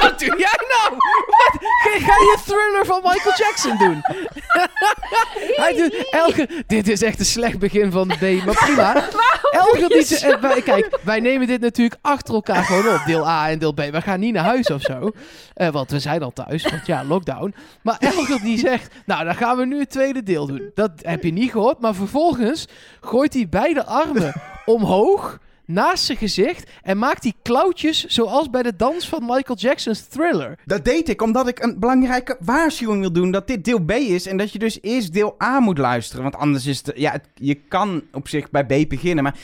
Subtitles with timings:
[0.00, 0.96] Wat doe jij nou?
[1.26, 1.56] Wat?
[1.60, 4.00] Ga, ga je thriller van Michael Jackson doen?
[5.62, 6.48] Hij doet elke...
[6.66, 8.94] Dit is echt een slecht begin van de D, maar prima.
[9.50, 13.00] Elke die ze- eh, wij- Kijk, wij nemen dit natuurlijk achter elkaar gewoon op.
[13.06, 13.76] Deel A en deel B.
[13.76, 15.10] We gaan niet naar huis of zo.
[15.54, 17.54] Eh, want we zijn al thuis, want ja, lockdown.
[17.82, 20.70] Maar Elger die zegt, nou, dan gaan we nu het tweede deel doen.
[20.74, 21.80] Dat heb je niet gehoord.
[21.80, 22.66] Maar vervolgens
[23.00, 24.32] gooit hij beide armen
[24.64, 25.38] omhoog
[25.72, 30.58] naast zijn gezicht en maakt hij klauwtjes zoals bij de dans van Michael Jackson's Thriller.
[30.64, 34.26] Dat deed ik omdat ik een belangrijke waarschuwing wil doen dat dit deel B is
[34.26, 36.22] en dat je dus eerst deel A moet luisteren.
[36.22, 39.36] Want anders is het, ja, het- je kan op zich bij B beginnen, maar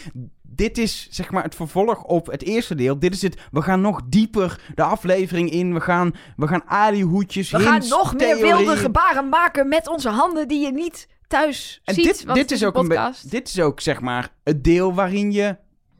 [0.42, 2.98] dit is zeg maar het vervolg op het eerste deel.
[2.98, 7.50] Dit is het, we gaan nog dieper de aflevering in, we gaan, we gaan alihoedjes,
[7.50, 8.56] We gaan nog meer theorieën.
[8.56, 12.04] wilde gebaren maken met onze handen die je niet thuis En ziet.
[12.04, 13.30] dit, want dit, het is ook een be- podcast.
[13.30, 15.56] dit is ook zeg maar het deel waarin je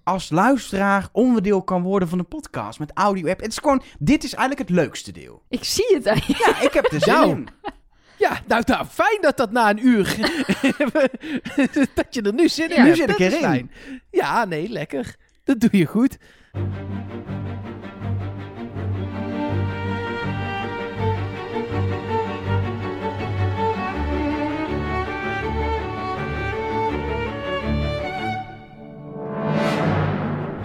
[0.06, 3.40] als luisteraar onderdeel kan worden van de podcast met audio app.
[3.40, 5.42] Het is gewoon, dit is eigenlijk het leukste deel.
[5.48, 6.34] Ik zie het je.
[6.38, 7.44] Ja, ik heb er zin Nou.
[8.18, 10.04] Ja, nou, nou, fijn dat dat na een uur...
[11.94, 13.70] dat je er nu zin in Ja, nu zit ik erin.
[14.10, 15.16] Ja, nee, lekker.
[15.44, 16.18] Dat doe je goed.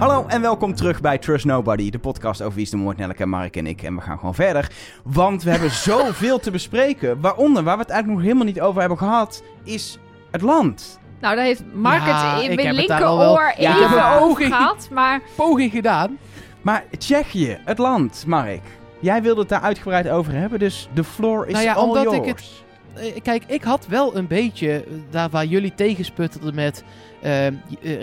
[0.02, 3.26] Hallo en welkom terug bij Trust Nobody, de podcast over Wie is de Moord, Nelleke,
[3.26, 3.82] Mark en ik.
[3.84, 4.72] En we gaan gewoon verder,
[5.04, 7.22] want we hebben zoveel te bespreken.
[7.22, 10.00] Waaronder, waar we het eigenlijk nog helemaal niet over hebben gehad, is
[10.32, 11.00] het land.
[11.20, 13.54] Nou, daar heeft Mark Ja, het in ik mijn heb het daar al wel- linkeroor
[13.62, 14.88] Ja, even maar- over gehad.
[14.92, 16.18] Maar Poging gedaan.
[16.62, 18.62] Maar Tsjechië, het land, Mark.
[19.00, 22.04] Jij wilde het daar uitgebreid over hebben, dus de floor is Nou ja, all omdat
[22.04, 22.18] yours.
[22.18, 22.60] ik het-
[22.96, 26.84] Eh, Kijk, ik had wel een beetje, eh, daar waar jullie tegensputterden met...
[27.22, 27.48] eh,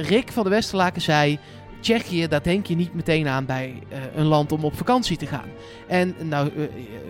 [0.01, 1.39] Rick van de Westerlaken zei...
[1.89, 5.27] Tsjechië, daar denk je niet meteen aan bij eh, een land om op vakantie te
[5.27, 5.49] gaan.
[5.87, 6.51] En nou,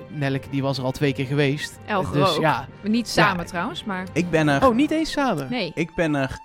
[0.08, 1.78] Nelleke die was er al twee keer geweest.
[1.86, 2.68] Elger dus ja.
[2.82, 3.48] niet samen Ja.
[3.48, 5.46] trouwens, maar Ik ben er, Oh, niet eens samen.
[5.50, 5.72] nee.
[5.74, 6.38] ik ben er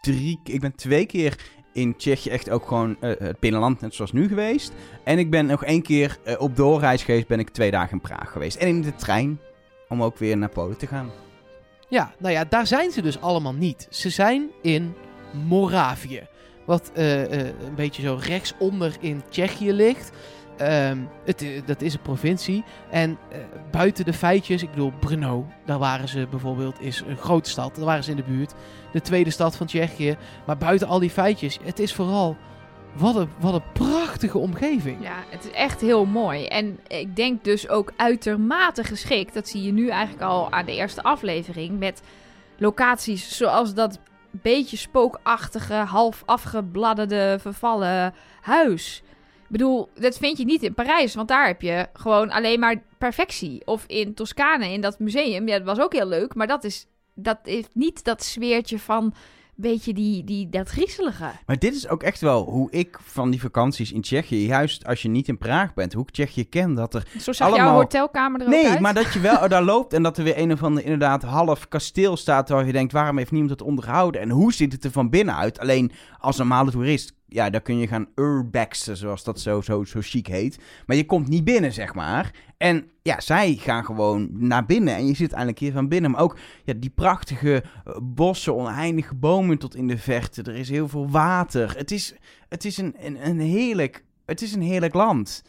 [0.00, 1.38] drie, ik ben twee keer
[1.72, 4.72] in Tsjechië echt ook gewoon eh, het binnenland, net zoals nu geweest.
[5.04, 8.32] En ik ben nog één keer op doorreis geweest, ben ik twee dagen in Praag
[8.32, 8.56] geweest.
[8.56, 9.40] En in de trein,
[9.88, 11.10] om ook weer naar Polen te gaan.
[11.88, 13.86] Ja, nou ja, daar zijn ze dus allemaal niet.
[13.90, 14.94] Ze zijn in
[15.46, 16.28] Moravië.
[16.66, 20.10] Wat eh, eh, een beetje zo rechtsonder in Tsjechië ligt.
[20.56, 22.64] Ehm, het, eh, dat is een provincie.
[22.90, 23.18] En
[23.70, 27.74] buiten de feitjes, ik bedoel, Brno, daar waren ze bijvoorbeeld, is een grote stad.
[27.74, 28.54] Daar waren ze in de buurt.
[28.92, 30.16] De tweede stad van Tsjechië.
[30.46, 32.36] Maar buiten al die feitjes, het is vooral,
[32.92, 35.02] wat een, wat een prachtige omgeving.
[35.02, 36.46] Ja, het is echt heel mooi.
[36.46, 39.34] En ik denk dus ook uitermate geschikt.
[39.34, 41.78] Dat zie je nu eigenlijk al aan de eerste aflevering.
[41.78, 42.02] Met
[42.58, 43.98] locaties zoals dat
[44.30, 49.02] beetje spookachtige, half afgebladderde, vervallen huis.
[49.42, 51.14] Ik bedoel, dat vind je niet in Parijs.
[51.14, 53.62] Want daar heb je gewoon alleen maar perfectie.
[53.64, 55.48] Of in Toscane, in dat museum.
[55.48, 56.34] Ja, dat was ook heel leuk.
[56.34, 59.14] Maar dat, is, dat heeft niet dat sfeertje van...
[59.60, 61.24] Beetje die, die, dat griezelige.
[61.46, 65.02] Maar dit is ook echt wel hoe ik van die vakanties in Tsjechië, juist als
[65.02, 67.76] je niet in Praag bent, hoe ik Tsjechië ken, dat er Zo zag Allemaal- jouw
[67.76, 68.80] hotelkamer er ook Nee, uit.
[68.80, 71.68] maar dat je wel daar loopt en dat er weer een of ander inderdaad half
[71.68, 74.20] kasteel staat waar je denkt, waarom heeft niemand het onderhouden?
[74.20, 75.58] En hoe ziet het er van binnen uit?
[75.58, 80.00] Alleen als normale toerist, ja, daar kun je gaan urbexen, zoals dat zo, zo, zo
[80.02, 80.58] chic heet.
[80.86, 82.30] Maar je komt niet binnen, zeg maar.
[82.56, 86.10] En ja, zij gaan gewoon naar binnen en je zit eindelijk hier van binnen.
[86.10, 90.42] Maar ook ja, die prachtige eh, bossen, oneindige bomen tot in de verte.
[90.42, 91.76] Er is heel veel water.
[91.76, 92.14] Het is,
[92.48, 95.42] het is, een, een, een, heerlijk, het is een heerlijk land.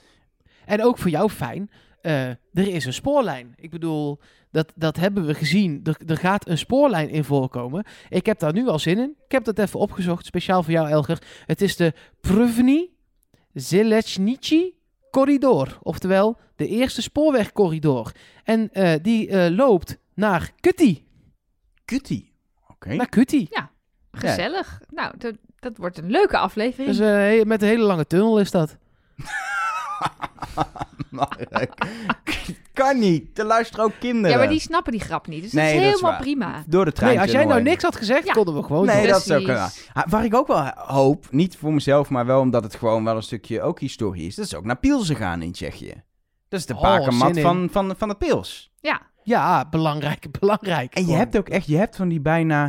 [0.65, 1.69] En ook voor jou fijn,
[2.01, 3.53] eh, er is een spoorlijn.
[3.55, 4.19] Ik bedoel,
[4.51, 5.79] dat, dat hebben we gezien.
[5.83, 7.85] Er, er gaat een spoorlijn in voorkomen.
[8.09, 9.15] Ik heb daar nu al zin in.
[9.25, 11.21] Ik heb dat even opgezocht, speciaal voor jou, Elger.
[11.45, 12.89] Het is de Pruvni
[13.53, 14.73] Zelechnici
[15.11, 15.77] Corridor.
[15.81, 18.11] Oftewel, de eerste spoorwegcorridor.
[18.43, 21.05] En eh, die eh, loopt naar Kutti.
[21.85, 22.29] Kutty.
[22.67, 22.93] Oké.
[22.93, 23.47] Naar Kutti.
[24.11, 24.81] Gezellig.
[24.89, 26.97] Nou, dat, dat wordt een leuke aflevering.
[26.97, 28.77] Dus, met een hele lange tunnel is dat.
[31.09, 31.69] Mark.
[32.73, 33.39] kan niet.
[33.39, 34.29] Er luisteren ook kinderen.
[34.31, 35.41] ja, maar die snappen die grap niet.
[35.41, 36.63] Dus Nee, dat is dat is helemaal prima.
[36.67, 37.11] Door de trein.
[37.11, 38.33] Nee, als jij nou niks had gezegd, Ja.
[38.33, 39.89] konden we gewoon Nee, dat is ook Precies.
[40.09, 40.25] waar.
[40.25, 43.61] Ik ook wel hoop, niet voor mezelf, maar wel omdat het gewoon wel een stukje
[43.61, 44.35] ook historie is.
[44.35, 46.03] Dat is ook naar Pielsen gaan in Tsjechië.
[46.49, 48.71] Dat is de Oh, bakermat van, van, van het Pils.
[48.79, 50.93] Ja, Ja, belangrijk, belangrijk.
[50.93, 52.65] En je hebt ook echt, je hebt van die bijna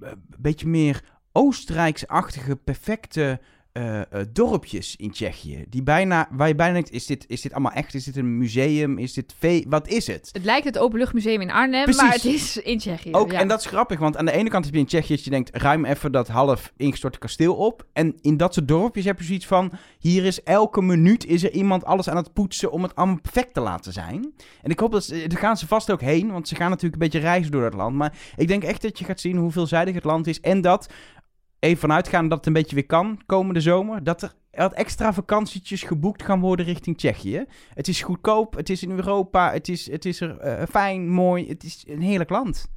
[0.00, 3.40] eh, een beetje meer Oostenrijks-achtige, perfecte
[3.72, 5.64] eh, eh, dorpjes in Tsjechië.
[5.68, 7.94] Die bijna, waar je bijna denkt, is dit, is dit allemaal echt?
[7.94, 8.98] Is dit een museum?
[8.98, 9.34] Is dit
[9.68, 10.28] Wat is het?
[10.32, 12.02] Het lijkt het Openluchtmuseum in Arnhem, Precies.
[12.02, 13.12] maar het is in Tsjechië.
[13.12, 13.38] Ook, ja.
[13.40, 15.30] En dat is grappig, want aan de ene kant heb je in Tsjechië dat je
[15.30, 17.86] denkt, ruim even dat half ingestorte kasteel op.
[17.92, 21.50] En in dat soort dorpjes heb je zoiets van, hier is elke minuut is er
[21.52, 24.32] iemand alles aan het poetsen om het allemaal perfect te laten zijn.
[24.62, 27.02] En ik hoop dat, ze- daar gaan ze vast ook heen, want ze gaan natuurlijk
[27.02, 27.96] een beetje reizen door dat land.
[27.96, 30.40] Maar ik denk echt dat je gaat zien hoe veelzijdig het land is.
[30.40, 30.88] En dat,
[31.58, 35.82] even vanuitgaan dat het een beetje weer kan komende zomer, dat er wat extra vakantietjes
[35.82, 37.44] geboekt gaan worden richting Tsjechië.
[37.74, 41.48] Het is goedkoop, het is in Europa, het is, het is er eh, fijn, mooi,
[41.48, 42.70] het is een heerlijk land.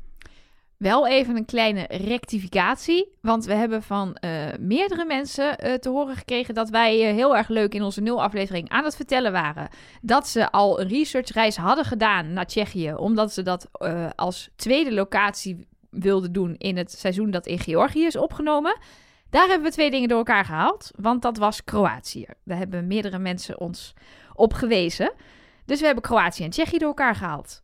[0.77, 3.17] Wel even een kleine rectificatie.
[3.21, 7.47] Want we hebben van eh, meerdere mensen eh, te horen gekregen dat wij heel erg
[7.47, 9.69] leuk in onze nul-aflevering aan het vertellen waren.
[10.01, 12.93] Dat ze al een researchreis hadden gedaan naar Tsjechië.
[12.93, 13.69] Omdat ze dat
[14.15, 18.77] als tweede locatie wilden doen in het seizoen dat in Georgië is opgenomen.
[19.29, 20.91] Daar hebben we twee dingen door elkaar gehaald.
[20.95, 22.25] Want dat was Kroatië.
[22.43, 23.93] Daar hebben meerdere mensen ons
[24.33, 25.13] op gewezen.
[25.65, 27.63] Dus we hebben Kroatië en Tsjechië door elkaar gehaald.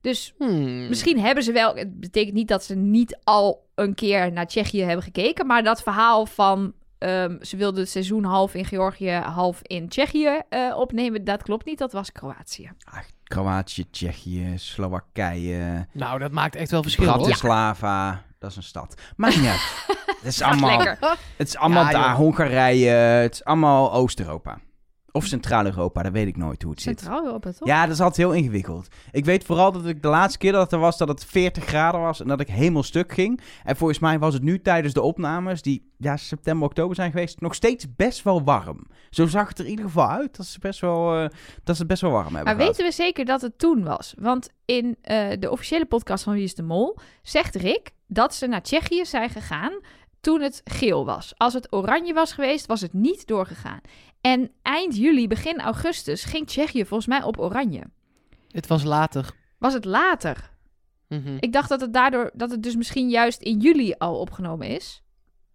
[0.00, 0.88] Dus Hmm.
[0.88, 1.74] Misschien hebben ze wel.
[1.74, 5.46] Het betekent niet dat ze niet al een keer naar Tsjechië hebben gekeken.
[5.46, 6.72] Maar dat verhaal van.
[7.04, 11.24] Ehm, ze wilden het seizoen half in Georgië, half in Tsjechië eh, opnemen.
[11.24, 11.78] Dat klopt niet.
[11.78, 12.70] Dat was Kroatië.
[12.84, 17.16] Ach, Kroatië, Tsjechië, Slowakije, Nou, dat maakt echt wel verschil, hoor.
[17.16, 18.22] Bratislava.
[18.38, 18.94] Dat is een stad.
[19.16, 19.60] Niet uit.
[20.24, 20.80] Het is allemaal,
[21.36, 22.08] het is allemaal Ja, daar.
[22.08, 22.14] joh.
[22.16, 24.58] Hongarije, het is allemaal Oost-Europa.
[25.16, 26.98] Of Centraal-Europa, dat weet ik nooit hoe het zit.
[26.98, 27.68] Centraal Europa, toch?
[27.68, 28.88] Ja, dat is altijd heel ingewikkeld.
[29.10, 31.64] Ik weet vooral dat ik de laatste keer dat het er was, dat het 40
[31.64, 33.40] graden was en dat ik helemaal stuk ging.
[33.64, 37.40] En volgens mij was het nu tijdens de opnames, die ja, september, oktober zijn geweest,
[37.40, 38.86] nog steeds best wel warm.
[39.10, 41.28] Zo zag het er in ieder geval uit dat ze, best wel, eh,
[41.64, 42.76] dat ze best wel warm hebben Maar gehad.
[42.76, 44.14] weten we zeker dat het toen was?
[44.18, 48.46] Want in eh, de officiële podcast van Wie is de Mol zegt Rick dat ze
[48.46, 49.72] naar Tsjechië zijn gegaan
[50.20, 51.32] toen het geel was.
[51.36, 53.80] Als het oranje was geweest, was het niet doorgegaan.
[54.24, 57.82] En eind juli, begin augustus ging Tsjechië volgens mij op oranje.
[58.50, 59.30] Het was later.
[59.58, 60.50] Was het later?
[61.08, 61.36] Mhm.
[61.40, 65.02] Ik dacht dat het daardoor, dat het dus misschien juist in juli al opgenomen is.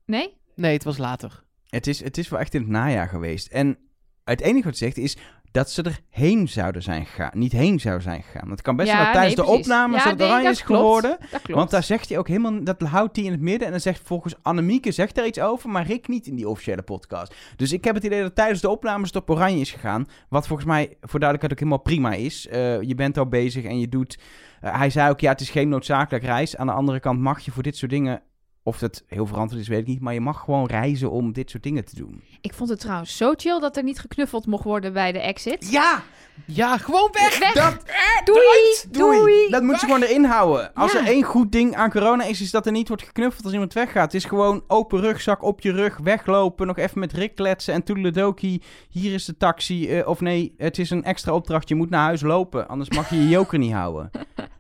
[0.06, 0.38] Nee?
[0.56, 1.44] Nee, het was later.
[1.70, 3.48] Het is, het is wel echt in het najaar geweest.
[3.48, 3.78] En
[4.24, 5.18] het enige wat het zegt is
[5.52, 7.32] dat ze er heen zouden zijn gegaan.
[7.34, 8.50] Niet heen zouden zijn gegaan.
[8.50, 10.82] Het kan best Ja, dat tijdens nee, de opnames Ja, dat nee, oranje is klopt.
[10.82, 11.18] geworden.
[11.44, 13.66] Want daar zegt hij ook helemaal, dat houdt hij in het midden.
[13.66, 16.82] En dan zegt volgens Annemieke, zegt daar iets over, maar Rick niet in die officiële
[16.82, 17.36] podcast.
[17.56, 20.06] Dus ik heb het idee dat tijdens de opnames het op oranje is gegaan.
[20.30, 21.78] Wat volgens mij voor duidelijkheid ook helemaal
[22.10, 22.48] prima is.
[22.48, 24.20] Eh, je bent al bezig en je doet...
[24.62, 26.58] eh, hij zei ook, ja, het is geen noodzakelijk reis.
[26.58, 28.22] Aan de andere kant mag je voor dit soort dingen...
[28.70, 30.02] Of dat heel verantwoord is, weet ik niet.
[30.02, 32.22] Maar je mag gewoon reizen om dit soort dingen te doen.
[32.42, 35.72] Ik vond het trouwens zo chill dat er niet geknuffeld mocht worden bij de exit.
[35.72, 36.04] Ja!
[36.46, 37.40] Ja, gewoon weg!
[37.40, 37.54] Weg!
[37.54, 37.84] Dat,
[38.24, 39.50] doei, doei!
[39.50, 40.74] Dat moet je gewoon erin houden.
[40.74, 41.00] Als Ja.
[41.00, 43.74] er één goed ding aan corona is, is dat er niet wordt geknuffeld als iemand
[43.74, 44.12] weggaat.
[44.12, 47.84] Het is gewoon open rugzak op je rug, weglopen, nog even met Rick kletsen en
[47.84, 48.62] toedeledokie.
[48.90, 49.90] Hier is de taxi.
[49.90, 51.70] eh, of nee, het is een extra opdracht.
[51.70, 54.10] Je moet naar huis lopen, anders mag je je joker niet houden.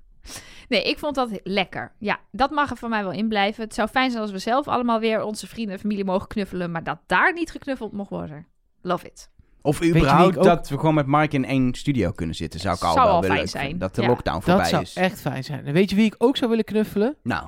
[0.70, 1.92] Nee, ik vond dat lekker.
[1.98, 3.64] Ja, dat mag er van mij wel in blijven.
[3.64, 6.72] Het zou fijn zijn als we zelf allemaal weer onze vrienden en familie mogen knuffelen,
[6.72, 8.48] maar dat daar niet geknuffeld mocht worden.
[8.82, 9.30] Love it.
[9.62, 12.60] Of überhaupt ook- dat we gewoon met Mark in één studio kunnen zitten.
[12.60, 14.08] Zou ik al Zou wel al willen Dat de ja.
[14.08, 14.96] lockdown voorbij Dat zou is.
[14.96, 15.66] echt fijn zijn.
[15.66, 17.16] En weet je wie ik ook zou willen knuffelen?
[17.24, 17.48] Nou,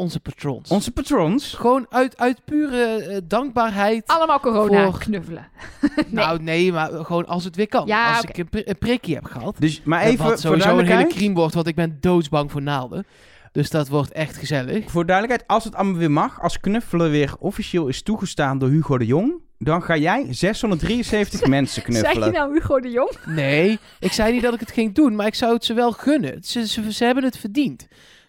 [0.00, 0.68] Onze patrons.
[0.70, 1.54] onze patrons.
[1.54, 4.06] Gewoon uit, uit pure eh, dankbaarheid.
[4.06, 5.48] Allemaal corona Voor- knuffelen.
[6.08, 7.86] Nou, nee, maar gewoon als het weer kan.
[7.86, 9.56] Ja, als ik een, pri- een prikje heb gehad.
[9.58, 12.62] Dus, maar even wat voor sowieso een hele crime wordt, want ik ben doodsbang voor
[12.62, 13.06] naalden.
[13.52, 14.90] Dus dat wordt echt gezellig.
[14.90, 18.98] Voor duidelijkheid, als het allemaal weer mag, als knuffelen weer officieel is toegestaan door Hugo
[18.98, 22.32] de Jong, dan ga jij 673 mensen knuffelen.
[22.32, 23.12] je nou Hugo de Jong?
[23.26, 25.92] Nee, ik zei niet dat ik het ging doen, maar ik zou het ze wel
[25.92, 26.38] gunnen.
[26.42, 27.86] Ze, ze, ze hebben het verdiend.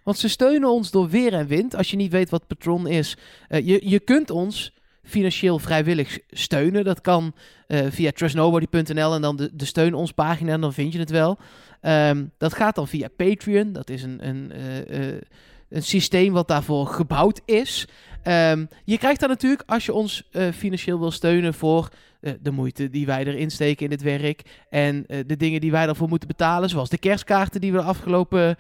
[0.09, 1.75] Want ze steunen ons door weer en wind.
[1.75, 4.73] Als je niet weet wat patron is, eh, je, je kunt ons
[5.03, 6.83] financieel vrijwillig steunen.
[6.83, 7.33] Dat kan
[7.67, 11.09] eh, via trustnobody.nl en dan de, de steun ons pagina en dan vind je het
[11.09, 11.37] wel.
[11.81, 13.73] Ehm, dat gaat dan via Patreon.
[13.73, 15.21] Dat is een, een, eh,
[15.69, 17.87] een systeem wat daarvoor gebouwd is.
[18.29, 22.51] Ehm, je krijgt daar natuurlijk, als je ons eh, financieel wil steunen voor eh, de
[22.51, 24.65] moeite die wij erin steken in dit werk.
[24.69, 26.69] En eh, de dingen die wij daarvoor moeten betalen.
[26.69, 28.57] Zoals de kerstkaarten die we de afgelopen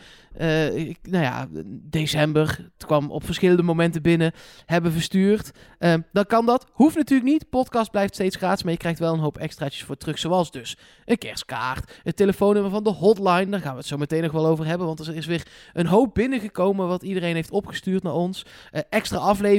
[1.01, 1.47] nou ja,
[1.89, 2.47] december.
[2.73, 4.31] Het kwam op verschillende momenten binnen.
[4.65, 5.51] Hebben verstuurd.
[5.79, 6.65] Ehm, dan kan dat.
[6.71, 7.49] Hoeft natuurlijk niet.
[7.49, 8.63] Podcast blijft steeds gratis.
[8.63, 10.19] Maar je krijgt wel een hoop extraatjes voor terug.
[10.19, 11.99] Zoals dus een kerstkaart.
[12.03, 13.49] Het telefoonnummer van de hotline.
[13.49, 14.87] Daar gaan we het zo meteen nog wel over hebben.
[14.87, 16.87] Want er is weer een hoop binnengekomen.
[16.87, 18.45] Wat iedereen heeft opgestuurd naar ons.
[18.89, 19.58] Extra afleveringen.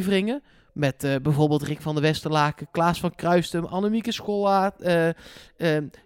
[0.72, 5.14] Met eh, bijvoorbeeld Rick van der Westerlaken, Klaas van Kruistum, Annemieke Schollaert, eh, eh,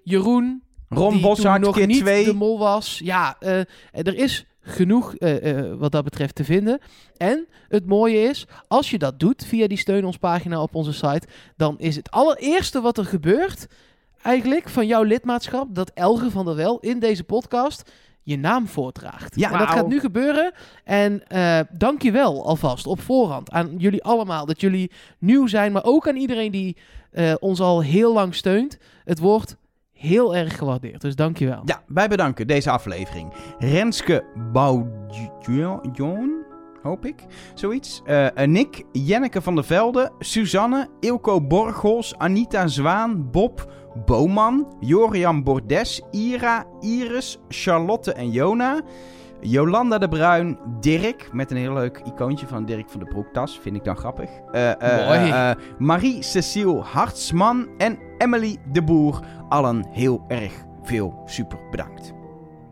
[0.02, 0.62] Jeroen.
[0.88, 2.24] Ron Boshart, nog niet 2.
[2.24, 3.00] de mol was.
[3.04, 3.36] Ja,
[3.90, 5.14] er is genoeg
[5.78, 6.78] wat dat betreft te vinden.
[7.16, 10.92] En het mooie is, als je dat doet via die steun ons pagina op onze
[10.92, 13.66] site, dan is het allereerste wat er gebeurt,
[14.22, 17.90] eigenlijk van jouw lidmaatschap, dat Elge van der Wel in deze podcast
[18.24, 19.36] je naam voordraagt.
[19.36, 19.52] Ja.
[19.52, 20.52] en dat gaat nu gebeuren.
[20.84, 25.72] En eh dank je wel alvast op voorhand aan jullie allemaal dat jullie nieuw zijn,
[25.72, 26.76] maar ook aan iedereen die
[27.10, 28.78] eh, ons al heel lang steunt.
[29.04, 29.56] Het wordt
[29.92, 31.62] heel erg gewaardeerd, dus dank je wel.
[31.64, 33.32] Ja, wij bedanken deze aflevering.
[33.58, 36.44] Renske Boudion,
[36.82, 38.02] hoop ik, zoiets.
[38.04, 43.72] Eh, eh, Nick, Jenneke van der Velde, Suzanne, Ilko Borgels, Anita Zwaan, Bob,
[44.06, 48.82] Boman, Jorian Bordes, Ira, Iris, Charlotte en Jona.
[49.40, 53.76] Jolanda de Bruin, Dirk, met een heel leuk icoontje van Dirk van de Broektas, vind
[53.76, 54.30] ik dan grappig.
[54.52, 59.20] Eh, eh, eh, eh, Marie-Cecile Hartsman en Emily de Boer.
[59.48, 62.12] Allen heel erg veel super bedankt.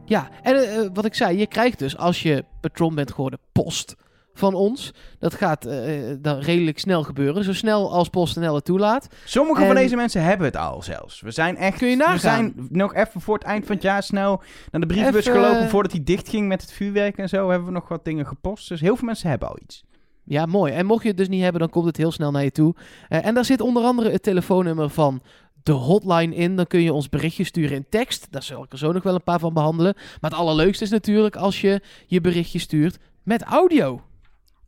[0.05, 3.97] Ja, en wat ik zei, je krijgt dus als je patron bent geworden post
[4.35, 4.93] van ons.
[5.19, 9.07] Dat gaat eh, eh, dan redelijk snel gebeuren, zo snel als PostNL het toelaat.
[9.25, 11.21] Sommige van deze mensen hebben het al zelfs.
[11.21, 11.79] We zijn echt.
[11.79, 12.15] Kun je nagaan?
[12.15, 15.41] We zijn nog even voor het eind van het jaar snel naar de brievenbus Even-
[15.41, 17.49] gelopen voordat hij dicht ging met het vuurwerk en zo.
[17.49, 18.69] Hebben we nog wat dingen gepost.
[18.69, 19.85] Dus heel veel mensen hebben al iets.
[20.25, 20.73] Ja, mooi.
[20.73, 22.75] En mocht je het dus niet hebben, dan komt het heel snel naar je toe.
[23.09, 25.23] Eh, en daar zit onder andere het telefoonnummer van
[25.63, 26.57] de hotline in.
[26.57, 28.27] Dan kun je ons berichtje sturen in tekst.
[28.31, 29.95] Daar zal ik er zo nog wel een paar van behandelen.
[30.21, 34.01] Maar het allerleukste is natuurlijk als je je berichtje stuurt met audio.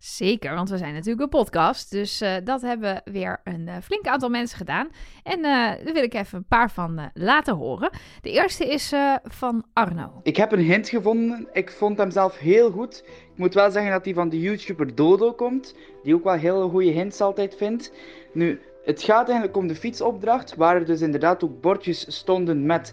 [0.05, 1.91] Zeker, want we zijn natuurlijk een podcast.
[1.91, 4.89] Dus eh, dat hebben weer een eh, flink aantal mensen gedaan.
[5.23, 7.91] En eh, daar wil ik even een paar van laten horen.
[8.21, 8.93] De eerste is
[9.25, 10.21] van Arno.
[10.23, 11.49] Ik heb een hint gevonden.
[11.53, 13.05] Ik vond hem zelf heel goed.
[13.07, 15.75] Ik moet wel zeggen dat hij van de YouTuber Dodo komt.
[16.03, 17.93] Die ook wel hele goede hints altijd vindt.
[18.33, 20.57] Nu, het gaat eigenlijk om de fietsopdracht.
[20.57, 22.93] Waar er dus inderdaad ook bordjes stonden met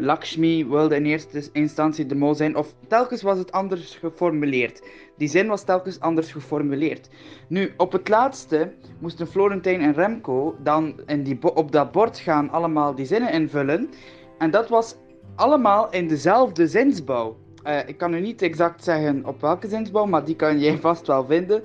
[0.00, 2.56] Lakshmi wilde in eerste instantie de mol zijn.
[2.56, 4.82] Of telkens was het anders geformuleerd.
[5.16, 7.08] Die zin was telkens anders geformuleerd.
[7.48, 12.50] Nu, op het laatste moesten Florentijn en Remco dan in die op dat bord gaan
[12.50, 13.90] allemaal die zinnen invullen.
[14.38, 14.96] En dat was
[15.34, 17.36] allemaal in dezelfde zinsbouw.
[17.62, 21.06] Eh, ik kan u niet exact zeggen op welke zinsbouw, maar die kan jij vast
[21.06, 21.62] wel vinden.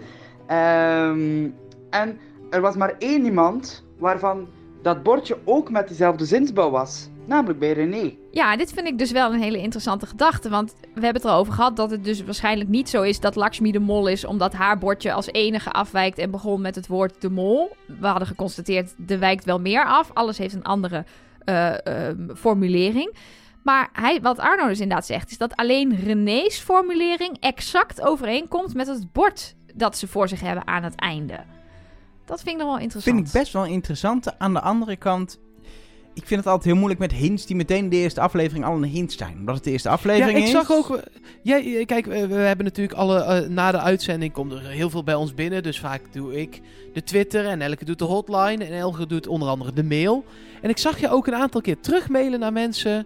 [0.48, 1.50] Ehm,
[1.90, 4.48] en er was maar één iemand waarvan
[4.82, 7.10] dat bordje ook met diezelfde zinsbouw was.
[7.26, 8.14] Namelijk bij René.
[8.32, 10.50] Ja, dit vind ik dus wel een hele interessante gedachte.
[10.50, 13.72] Want we hebben het erover gehad dat het dus waarschijnlijk niet zo is dat Lakshmi
[13.72, 14.26] de mol is.
[14.26, 17.76] Omdat haar bordje als enige afwijkt en begon met het woord de mol.
[18.00, 20.12] We hadden geconstateerd, er wijkt wel meer af.
[20.14, 21.06] Alles heeft een andere
[21.46, 23.16] eh, ehm, formulering.
[23.64, 28.88] Maar hij, wat Arno dus inderdaad zegt, is dat alleen René's formulering exact overeenkomt met
[28.88, 31.40] het bord dat ze voor zich hebben aan het einde.
[32.26, 33.16] Dat vind ik nog wel interessant.
[33.16, 34.40] Vind ik best wel interessant.
[34.40, 35.40] Aan de andere kant.
[36.16, 38.84] Ik vind het altijd heel moeilijk met hints die meteen de eerste aflevering al een
[38.84, 39.38] hint zijn.
[39.38, 40.52] Omdat het de eerste Ja, aflevering ik is.
[40.52, 41.00] zag ook.
[41.42, 43.20] Ja, ja, kijk, we, we hebben natuurlijk alle.
[43.24, 45.64] eh, na de uitzending komt er heel veel bij ons binnen.
[45.64, 46.62] Dus vaak doe ik
[46.94, 48.64] de Twitter en Elke doet de hotline.
[48.66, 50.26] En Elke doet onder andere de mail.
[50.62, 53.06] En ik zag je ook een aantal keer terugmailen naar mensen.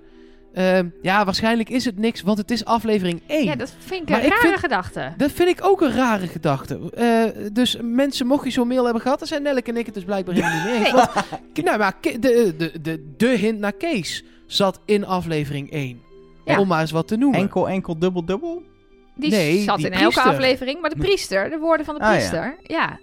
[0.53, 3.43] Ehm, ja, waarschijnlijk is het niks, want het is aflevering 1.
[3.45, 5.13] Ja, dat vind ik Maar een ik rare vind- gedachte.
[5.17, 6.79] Dat vind ik ook een rare gedachte.
[6.93, 9.95] Eh, dus mensen, mocht je zo'n mail hebben gehad, dan zijn Nelke en ik het
[9.95, 10.83] dus blijkbaar helemaal niet mee eens.
[10.83, 10.93] Nee.
[10.93, 11.11] Want,
[11.65, 12.19] nou, maar de,
[12.57, 16.01] de, de, de hint naar Kees zat in aflevering 1.
[16.45, 16.59] Ja.
[16.59, 17.39] Om maar eens wat te noemen.
[17.39, 18.63] Enkel, enkel, dubbel, dubbel.
[19.15, 22.07] Die Nee, zat die in elke aflevering, maar de priester, de woorden van de Ah,
[22.09, 22.15] ja.
[22.15, 22.57] priester.
[22.63, 22.99] ja.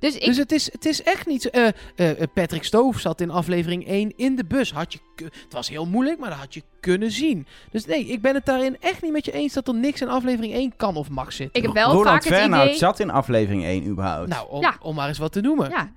[0.00, 1.50] Dus ik, Dus het is, het is echt niet...
[1.50, 4.72] eh, eh, Patrick Stoof zat in aflevering 1 in de bus.
[4.72, 7.46] Had je, het was heel moeilijk, maar dat had je kunnen zien.
[7.70, 10.08] Dus nee, ik ben het daarin echt niet met je eens dat er niks in
[10.08, 11.60] aflevering 1 kan of mag zitten.
[11.60, 12.76] ik heb wel Roland vaak het Fernhout idee...
[12.76, 14.28] zat in aflevering 1 überhaupt.
[14.28, 14.76] Nou, om, Ja.
[14.82, 15.70] om maar eens wat te noemen.
[15.70, 15.92] Ja,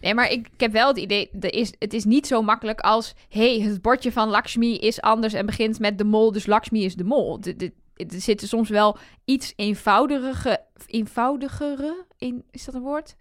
[0.00, 2.80] nee, maar ik, ik heb wel het idee, er is, het is niet zo makkelijk
[2.80, 3.14] als...
[3.28, 6.94] hey, het bordje van Lakshmi is anders en begint met de mol, dus Lakshmi is
[6.94, 7.40] de mol.
[7.40, 10.60] De, de, er zitten soms wel iets eenvoudigere...
[10.86, 12.04] Eenvoudigere?
[12.18, 13.16] In, is dat een woord?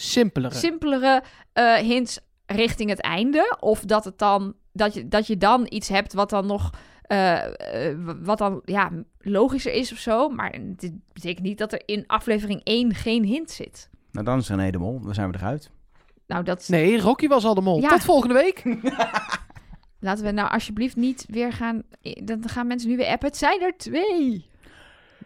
[0.00, 0.54] Simpelere.
[0.54, 3.56] simpelere eh, hints richting het einde.
[3.60, 6.70] Of dat, het dan, dat, je, dat je dan iets hebt wat dan nog.
[7.02, 10.28] eh, eh, wat dan ja, logischer is of zo.
[10.28, 13.88] Maar dit betekent niet dat er in aflevering 1 geen hint zit.
[14.12, 15.00] Nou, dan is René de Mol.
[15.00, 15.70] Dan zijn we eruit.
[16.26, 17.80] Nou, dat Nee, Rocky was al de mol.
[17.80, 17.88] Ja.
[17.88, 18.62] Tot volgende week.
[20.00, 21.82] laten we nou alsjeblieft niet weer gaan.
[22.24, 23.28] Dan gaan mensen nu weer appen.
[23.28, 24.48] Het zijn er twee.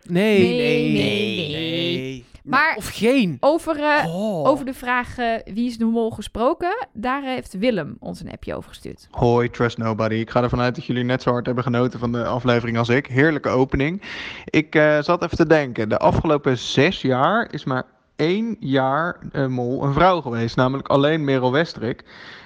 [0.03, 2.25] Nee, Nee, nee, nee, nee.
[2.45, 3.37] Maar- Of geen.
[3.41, 4.49] Over, eh, Oh.
[4.49, 6.87] over de vraag wie is de mol gesproken.
[6.93, 9.09] Daar heeft Willem ons een appje over gestuurd.
[9.11, 10.15] Hoi, Trust Nobody.
[10.15, 12.89] Ik ga ervan uit dat jullie net zo hard hebben genoten van de aflevering als
[12.89, 13.07] ik.
[13.07, 14.03] Heerlijke opening.
[14.45, 15.89] Ik eh, zat even te denken.
[15.89, 17.85] De afgelopen zes jaar is maar
[18.17, 20.57] één jaar eh, mol een vrouw geweest.
[20.57, 22.05] Namelijk alleen Merel Westrik.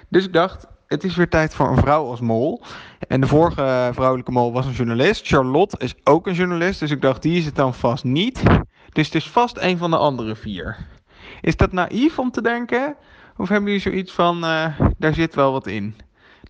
[0.08, 2.62] Dus ik dacht, het is weer tijd voor een vrouw als mol.
[3.08, 5.26] En de vorige vrouwelijke mol was een journalist.
[5.26, 8.42] Charlotte is ook een journalist, dus ik dacht, die is het dan vast niet.
[8.92, 10.76] Dus het is vast een van de andere vier.
[11.40, 12.96] Is dat naïef om te denken?
[13.36, 15.96] Of hebben jullie zoiets van, eh, daar zit wel wat in?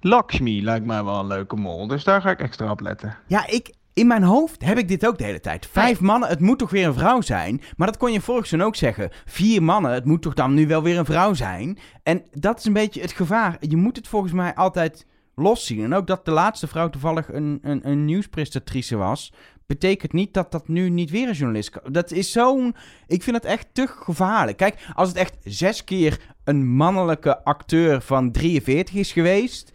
[0.01, 3.17] Lakshmi lijkt mij wel een leuke mol, dus daar ga ik extra op letten.
[3.27, 5.67] Ja, ik, in mijn hoofd heb ik dit ook de hele tijd.
[5.67, 7.61] Vijf mannen, het moet toch weer een vrouw zijn?
[7.77, 9.11] Maar dat kon je vorig seizoen ook zeggen.
[9.25, 11.79] Vier mannen, het moet toch dan nu wel weer een vrouw zijn?
[12.03, 13.57] En dat is een beetje het gevaar.
[13.61, 15.85] Je moet het volgens mij altijd loszien.
[15.85, 19.33] En ook dat de laatste vrouw toevallig een, een, een nieuwspresentatrice was...
[19.69, 21.93] betekent niet dat dat nu niet weer een journalist kan.
[21.93, 22.75] Dat is zo'n...
[23.07, 24.57] Ik vind het echt te gevaarlijk.
[24.57, 29.73] Kijk, als het echt zes keer een mannelijke acteur van 43 is geweest...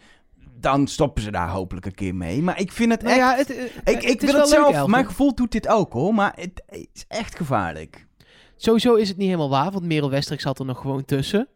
[0.60, 2.42] dan stoppen ze daar hopelijk een keer mee.
[2.42, 3.20] Maar ik vind het Nou echt...
[3.20, 6.14] ja, het, eh, Ik, ik het wil het zelf, mijn gevoel doet dit ook hoor,
[6.14, 8.06] maar het is echt gevaarlijk.
[8.56, 11.48] Sowieso is het niet helemaal waar, want Merel Westrik zat er nog gewoon tussen.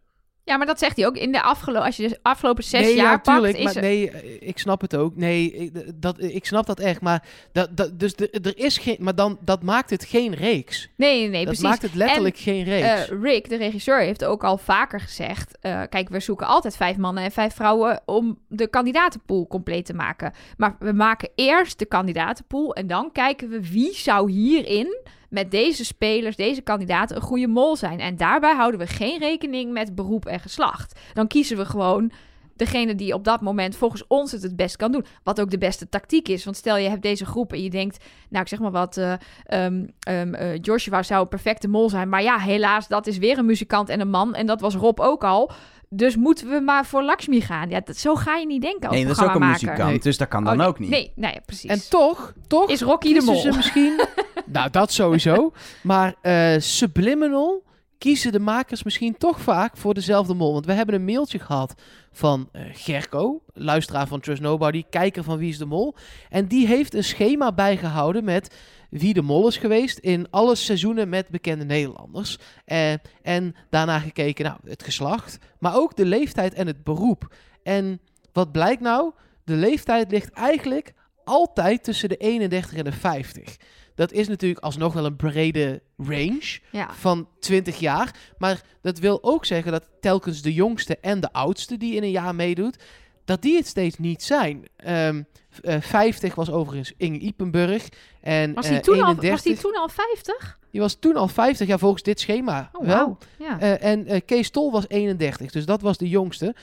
[0.48, 1.16] Ja, maar dat zegt hij ook.
[1.16, 3.82] In de afgelopen, als je de afgelopen zes nee, jaar ja, pakt, tuurlijk, is maar
[3.82, 5.16] nee, ik snap het ook.
[5.16, 8.96] Nee, ik, dat, ik snap dat echt, maar dat, dat, dus de, er is geen,
[9.00, 10.88] maar dan dat maakt het geen reeks.
[10.96, 11.62] Nee, nee, nee, dat precies.
[11.62, 13.08] maakt het letterlijk geen reeks.
[13.08, 16.96] Eh, Rick, de regisseur, heeft ook al vaker gezegd: eh, kijk, we zoeken altijd vijf
[16.96, 20.32] mannen en vijf vrouwen om de kandidatenpool compleet te maken.
[20.56, 24.96] Maar we maken eerst de kandidatenpool en dan kijken we wie zou hierin
[25.28, 28.00] met deze spelers, deze kandidaten, een goede mol zijn.
[28.00, 31.00] En daarbij houden we geen rekening met beroep en geslacht.
[31.12, 32.12] Dan kiezen we gewoon
[32.56, 35.04] degene die op dat moment volgens ons het het best kan doen.
[35.22, 36.44] Wat ook de beste tactiek is.
[36.44, 39.12] Want stel je hebt deze groep en je denkt, nou ik zeg maar wat, eh,
[39.44, 42.08] ehm, ehm, eh, Joshua zou een perfecte mol zijn.
[42.08, 44.34] Maar ja, helaas, dat is weer een muzikant en een man.
[44.34, 45.50] En dat was Rob ook al.
[45.90, 47.68] Dus moeten we maar voor Lakshmi gaan.
[47.70, 49.98] Ja, dat, zo ga je niet denken als Nee, dat is ook een muzikant, Nee.
[49.98, 51.10] dus dat kan dan Oh, nee, ook niet.
[51.14, 51.70] Nee, precies.
[51.70, 53.36] en toch, toch is Rocky de mol.
[53.36, 54.00] ze misschien...
[54.52, 55.52] nou, dat sowieso.
[55.82, 57.66] Maar eh, subliminal
[57.98, 60.52] kiezen de makers misschien toch vaak voor dezelfde mol.
[60.52, 61.74] Want we hebben een mailtje gehad
[62.12, 65.94] van eh, Gerco, luisteraar van Trust Nobody, kijker van Wie is de Mol.
[66.28, 68.56] En die heeft een schema bijgehouden met
[68.90, 72.38] wie de mol is geweest in alle seizoenen met bekende Nederlanders.
[72.64, 77.34] Eh, en daarna gekeken, nou, het geslacht, maar ook de leeftijd en het beroep.
[77.62, 78.00] En
[78.32, 79.12] wat blijkt nou?
[79.44, 80.92] De leeftijd ligt eigenlijk
[81.24, 83.56] altijd tussen de 31 en de 50.
[83.98, 86.94] Dat is natuurlijk alsnog wel een brede range Ja.
[86.94, 88.14] van 20 jaar.
[88.38, 92.10] Maar dat wil ook zeggen dat telkens de jongste en de oudste die in een
[92.10, 92.76] jaar meedoet,
[93.24, 94.68] dat die het steeds niet zijn.
[94.76, 95.22] Ehm,
[95.62, 97.88] v- eh, 50 was overigens Inge Ipenburg.
[98.20, 100.58] En Was die, eh, toen al, 31, was die toen al 50?
[100.70, 102.70] die was toen al 50 jaar volgens dit schema.
[102.72, 102.96] Oh, wel.
[102.96, 103.18] wauw.
[103.38, 103.60] Ja.
[103.60, 106.54] Eh, en Kees Tol was 31, dus dat was de jongste.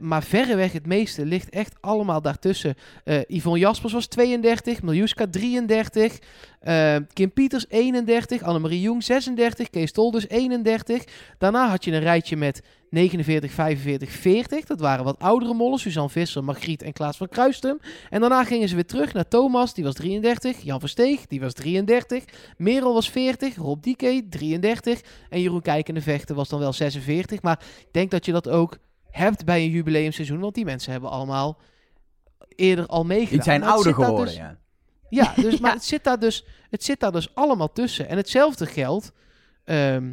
[0.00, 2.74] Maar verreweg het meeste ligt echt allemaal daartussen.
[3.26, 6.18] Yvonne Jaspers was 32, Miljuska 33,
[6.60, 11.04] eh, Kim Pieters 31, Annemarie Jong 36, Kees Tol dus 31.
[11.38, 14.64] Daarna had je een rijtje met 49, 45, 40.
[14.64, 17.78] Dat waren wat oudere mollen, Suzanne Visser, Margriet en Klaas van Kruistum.
[18.10, 21.52] En daarna gingen ze weer terug naar Thomas, die was 33, Jan Versteeg, die was
[21.52, 22.24] 33,
[22.56, 27.42] Merel was 40, Rob Dieke 33 en Jeroen Kijkende Vechten was dan wel 46.
[27.42, 28.78] Maar ik denk dat je dat ook
[29.10, 31.58] hebt bij een jubileumseizoen, want die mensen hebben allemaal
[32.48, 33.34] eerder al meegedaan.
[33.34, 34.58] Die zijn ouder geworden, dus- ja.
[35.08, 38.08] ja, dus, maar het zit, daar dus, het zit daar dus allemaal tussen.
[38.08, 39.12] En hetzelfde geldt
[39.64, 40.12] ehm,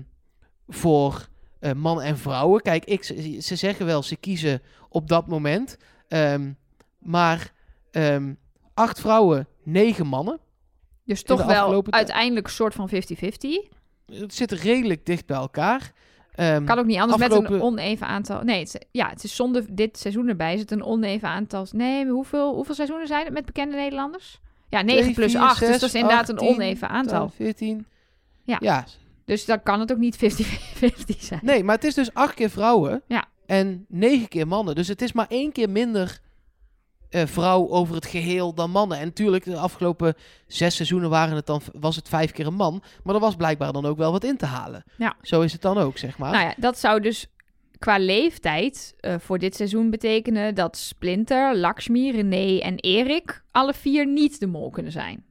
[0.67, 1.27] voor
[1.59, 2.61] eh, mannen en vrouwen.
[2.61, 5.77] Kijk, ik, ze, ze zeggen wel, ze kiezen op dat moment.
[6.07, 6.51] Ehm,
[6.99, 7.53] maar
[7.91, 8.33] ehm,
[8.73, 10.39] acht vrouwen, negen mannen.
[11.05, 12.91] dus toch wel afgelopen uiteindelijk een soort van 50-50.
[14.05, 15.91] Het zit redelijk dicht bij elkaar.
[16.31, 18.41] Ehm, Kan ook niet anders met een afgelopen- oneven aantal.
[18.43, 20.53] Nee, het, is- ja, het is zonder dit seizoen erbij.
[20.53, 21.65] Is het een oneven aantal.
[21.71, 24.39] Nee, hoeveel, hoeveel seizoenen zijn het met bekende Nederlanders?
[24.69, 25.59] Ja, 9 twee, plus vier, 8.
[25.59, 27.15] dus dat is inderdaad een oneven aantal.
[27.17, 27.85] 12, 14.
[28.43, 28.57] Ja.
[28.59, 28.85] ja,
[29.25, 31.39] Dus dan kan het ook niet 50-50 zijn.
[31.43, 33.25] Nee, maar het is dus acht keer vrouwen Ja.
[33.45, 34.75] en negen keer mannen.
[34.75, 36.19] Dus het is maar één keer minder
[37.11, 38.97] eh, vrouw over het geheel dan mannen.
[38.97, 40.13] En natuurlijk, de afgelopen
[40.47, 42.83] zes seizoenen waren het dan, was het vijf keer een man.
[43.03, 44.83] Maar er was blijkbaar dan ook wel wat in te halen.
[44.97, 45.15] Ja.
[45.21, 46.31] Zo is het dan ook, zeg maar.
[46.31, 47.27] Nou ja, dat zou dus
[47.79, 54.07] qua leeftijd eh, voor dit seizoen betekenen dat Splinter, Lakshmi, René en Erik alle vier
[54.07, 55.25] niet de mol kunnen zijn.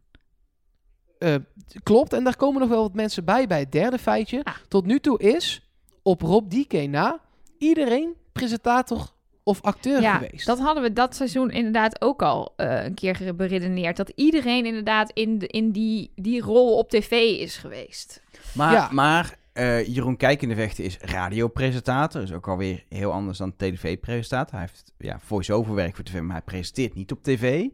[1.18, 1.34] Eh,
[1.82, 4.44] klopt, en daar komen nog wel wat mensen bij bij het derde feitje.
[4.44, 4.54] Ah.
[4.68, 5.68] Tot nu toe is,
[6.02, 7.20] op Rob Dieke na,
[7.58, 9.10] iedereen presentator
[9.50, 10.46] of acteur ja, geweest.
[10.46, 13.96] dat hadden we dat seizoen inderdaad ook al eh, een keer beredeneerd.
[13.96, 17.10] Dat iedereen inderdaad in, de, in die, die rol op tv
[17.40, 18.22] is geweest.
[18.54, 18.88] Maar, Ja.
[18.92, 22.22] maar eh, Jeroen Kijkende Vechten is radiopresentator.
[22.22, 24.58] is ook alweer heel anders dan tv-presentator.
[24.58, 27.66] Hij heeft ja, voice-over werk voor tv, maar hij presenteert niet op tv.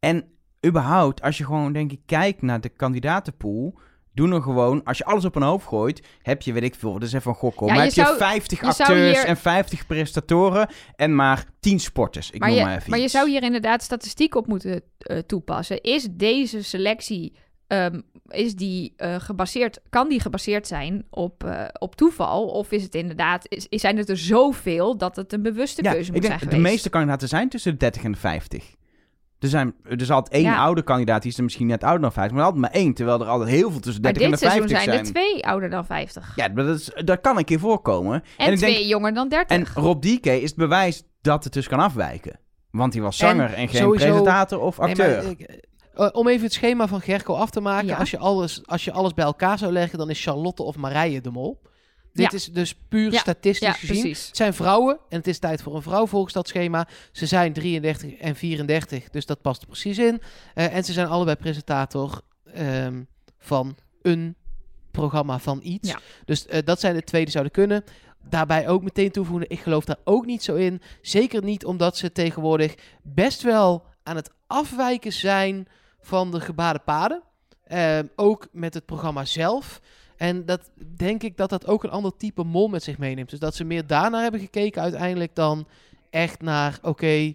[0.00, 0.24] En
[0.66, 3.78] überhaupt, als je gewoon denk ik kijkt naar de kandidatenpool...
[4.16, 6.98] Doe nou gewoon, als je alles op een hoofd gooit, heb je, weet ik veel,
[6.98, 7.66] dus even een gokkel.
[7.66, 11.14] Ja, maar je heb je zou- 50 je zou acteurs hier- en 50 presentatoren en
[11.14, 12.30] maar 10 sporters.
[12.30, 15.18] Ik maar, noem je, maar even maar je zou hier inderdaad statistiek op moeten eh,
[15.18, 15.80] toepassen.
[15.82, 17.32] Is deze selectie,
[17.66, 22.46] ehm, is die, eh, gebaseerd, kan die gebaseerd zijn op, eh, op toeval?
[22.46, 26.06] Of is het inderdaad, is, zijn het er zoveel dat het een bewuste Ja, keuze
[26.08, 26.72] ik moet denk, zijn de geweest?
[26.74, 28.74] meeste kandidaten zijn tussen de 30 en de 50.
[29.38, 30.56] Er, zijn, er is altijd één Ja.
[30.58, 32.94] oude kandidaat, die is er misschien net ouder dan 50, maar altijd maar één.
[32.94, 35.14] Terwijl er altijd heel veel tussen maar 30 en dit de seizoen 50 zijn zijn.
[35.14, 36.32] er twee ouder dan 50.
[36.36, 38.22] Ja, dat, is, dat kan een keer voorkomen.
[38.36, 39.56] en ik twee denk, jonger dan 30.
[39.56, 42.38] en Rob DK is het bewijs dat het dus kan afwijken.
[42.70, 45.22] Want hij was zanger en, geen sowieso- presentator of Nee, acteur.
[45.22, 45.60] maar, ik-
[45.94, 47.86] eh, om even het schema van Gerco af te maken.
[47.86, 47.96] Ja.
[47.96, 51.20] Als, je alles, als je alles bij elkaar zou leggen, dan is Charlotte of Marije
[51.20, 51.62] de mol.
[52.16, 52.36] Dit Ja.
[52.36, 54.00] is dus puur Ja, statistisch ja, gezien.
[54.00, 54.26] precies.
[54.26, 56.88] Het zijn vrouwen en het is tijd voor een vrouw volgens dat schema.
[57.12, 60.20] Ze zijn 33 en 34, dus dat past er precies in.
[60.54, 62.20] Eh, en ze zijn allebei presentator
[62.52, 63.02] ehm,
[63.38, 64.36] van een
[64.90, 65.94] programma van iets.
[66.24, 67.84] Dus eh, dat zijn de twee die zouden kunnen.
[68.28, 70.82] Daarbij ook meteen toevoegen, ik geloof daar ook niet zo in.
[71.02, 75.66] Zeker niet omdat ze tegenwoordig best wel aan het afwijken zijn
[76.00, 77.22] van de gebaarde paden.
[77.64, 79.80] Ehm, ook met het programma zelf.
[80.16, 83.30] En dat denk ik dat dat ook een ander type mol met zich meeneemt.
[83.30, 85.66] Dus dat ze meer daarnaar hebben gekeken uiteindelijk dan
[86.10, 87.34] echt naar, oké,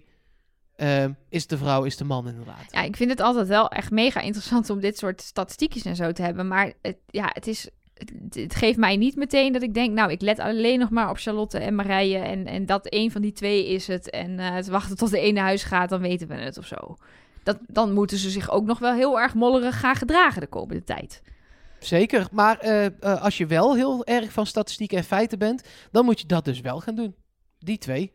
[0.76, 2.66] ehm, is de vrouw, is de man inderdaad.
[2.72, 6.12] Ja, ik vind het altijd wel echt mega interessant om dit soort statistiekjes en zo
[6.12, 6.48] te hebben.
[6.48, 7.70] Maar het, ja, het, is,
[8.30, 11.18] het, geeft mij niet meteen dat ik denk, nou, ik let alleen nog maar op
[11.18, 12.18] Charlotte en Marije.
[12.18, 14.10] En, en dat een van die twee is het.
[14.10, 16.98] En eh, het wachten tot de ene huis gaat, dan weten we het of zo.
[17.44, 20.84] Dat, dan moeten ze zich ook nog wel heel erg mollerig gaan gedragen de komende
[20.84, 21.22] tijd.
[21.86, 22.92] Zeker, maar eh, eh,
[23.22, 26.60] als je wel heel erg van statistieken en feiten bent, dan moet je dat dus
[26.62, 27.16] wel gaan doen.
[27.60, 28.12] Die twee.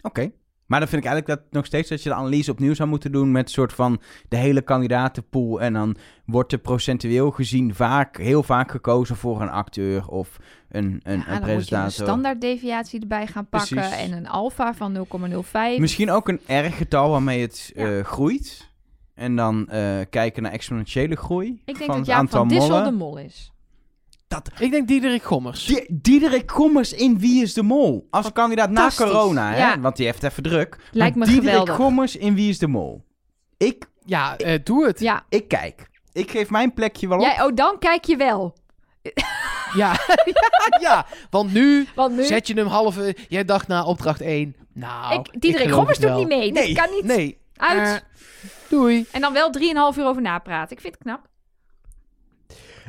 [0.00, 0.30] Oké.
[0.66, 3.12] Maar dan vind ik eigenlijk dat nog steeds dat je de analyse opnieuw zou moeten
[3.12, 5.60] doen met een soort van de hele kandidatenpool.
[5.60, 10.36] En dan wordt er procentueel gezien vaak, heel vaak gekozen voor een acteur of
[10.68, 11.90] een, een, Ja, een dan moet je een presentator.
[12.06, 13.96] standaarddeviatie erbij gaan pakken Precies.
[13.98, 15.78] en een alfa van 0,05.
[15.78, 17.98] Misschien ook een erg getal waarmee het Ja.
[17.98, 18.72] eh, groeit.
[19.14, 21.48] En dan eh, kijken naar exponentiële groei.
[21.64, 22.84] ik denk van dat het Jaap aantal van Dissel mollen.
[22.84, 23.52] de mol is.
[24.28, 25.64] Dat, Ik denk Diederik Gommers.
[25.64, 28.06] Die- Diederik Gommers in Wie is de Mol?
[28.10, 29.06] Als kandidaat na Fantastisch.
[29.06, 29.56] corona, hè?
[29.58, 29.80] Ja.
[29.80, 30.76] Want die heeft even druk.
[30.92, 31.84] Lijkt Maar me Diederik geweldig.
[31.84, 33.04] Gommers in Wie is de Mol?
[33.56, 35.00] Ik, Ja, eh, doe het.
[35.00, 35.90] Ja, ik kijk.
[36.12, 37.24] Ik geef mijn plekje wel op.
[37.24, 38.54] jij, oh, dan kijk je wel.
[40.80, 42.24] Ja, want nu Want nu...
[42.24, 43.16] zet je hem halve...
[43.28, 44.56] Jij dacht na opdracht 1.
[44.72, 46.18] Nou, ik, Diederik geloof Gommers het doet wel.
[46.18, 46.52] niet mee.
[46.52, 46.66] Nee.
[46.66, 47.38] Dit kan niet Nee.
[47.56, 48.02] Uit.
[48.02, 48.08] Eh,
[48.68, 49.06] doei.
[49.12, 50.76] En dan wel 3,5 uur over napraten.
[50.76, 51.28] Ik vind het knap.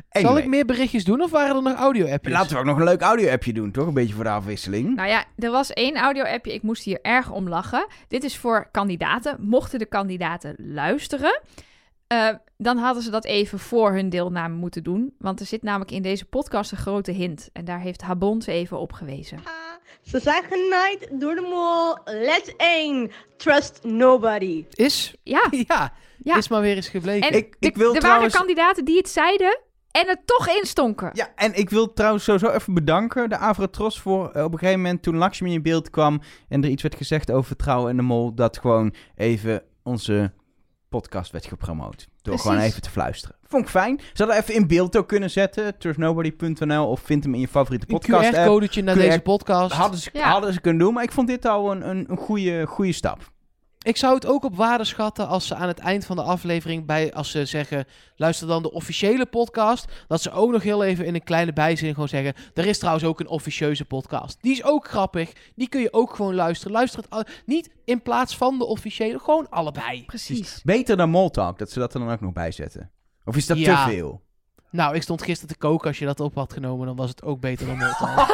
[0.10, 2.34] Zal ik meer berichtjes doen of waren er nog audio-appjes?
[2.34, 3.88] Laten we ook nog een leuk audio-appje doen, toch?
[3.88, 4.96] Een beetje voor de afwisseling.
[4.96, 6.54] Nou ja, er was één audio-appje.
[6.54, 7.88] Ik moest hier erg om lachen.
[8.08, 9.38] Dit is voor kandidaten.
[9.40, 11.42] Mochten de kandidaten luisteren...
[12.08, 15.14] eh, dan hadden ze dat even voor hun deelname moeten doen.
[15.18, 17.50] Want er zit namelijk in deze podcast een grote hint.
[17.54, 19.40] En daar heeft Habon ze even op gewezen.
[20.02, 21.98] Ze zijn genaaid door de mol.
[22.20, 23.12] Les 1.
[23.38, 24.66] Trust nobody.
[24.74, 25.16] Is?
[25.24, 26.38] Ja, Ja, Ja.
[26.38, 27.30] is maar weer eens gebleken.
[27.30, 29.60] en Ik- ik de- wil er trouwens- waren kandidaten die het zeiden
[29.92, 31.10] en het toch instonken.
[31.14, 34.82] Ja, en ik wil trouwens sowieso even bedanken de Avrotros voor eh, op een gegeven
[34.82, 38.02] moment toen Lakshmi in beeld kwam en er iets werd gezegd over vertrouwen en de
[38.04, 40.32] mol, dat gewoon even onze
[40.90, 42.08] podcast werd gepromoot.
[42.26, 42.52] Door Precies.
[42.52, 43.36] gewoon even te fluisteren.
[43.48, 44.00] Vond ik fijn.
[44.14, 47.86] Ze hadden even in beeld ook kunnen zetten, trustnobody.nl of vind hem in je favoriete
[47.90, 48.36] een podcast app.
[48.36, 49.74] QR-codetje naar QR deze podcast.
[49.76, 50.30] Hadden ze, Ja.
[50.32, 53.34] hadden ze kunnen doen, maar ik vond dit al een, een, een goede, goede stap.
[53.86, 56.86] Ik zou het ook op waarde schatten als ze aan het eind van de aflevering,
[56.86, 61.06] bij, als ze zeggen, luister dan de officiële podcast, dat ze ook nog heel even
[61.06, 64.38] in een kleine bijzin gewoon zeggen, er is trouwens ook een officieuze podcast.
[64.42, 66.74] Die is ook grappig, die kun je ook gewoon luisteren.
[66.74, 70.06] Luister het al- niet in plaats van de officiële, gewoon allebei.
[70.06, 70.62] Precies.
[70.64, 72.92] Beter dan Moltalk, dat ze dat er dan ook nog bij zetten.
[73.26, 73.86] Of is dat Ja.
[73.86, 74.22] te veel?
[74.76, 77.24] Nou, ik stond gisteren te koken, als je dat op had genomen, dan was het
[77.24, 78.28] ook beter dan Moltalk.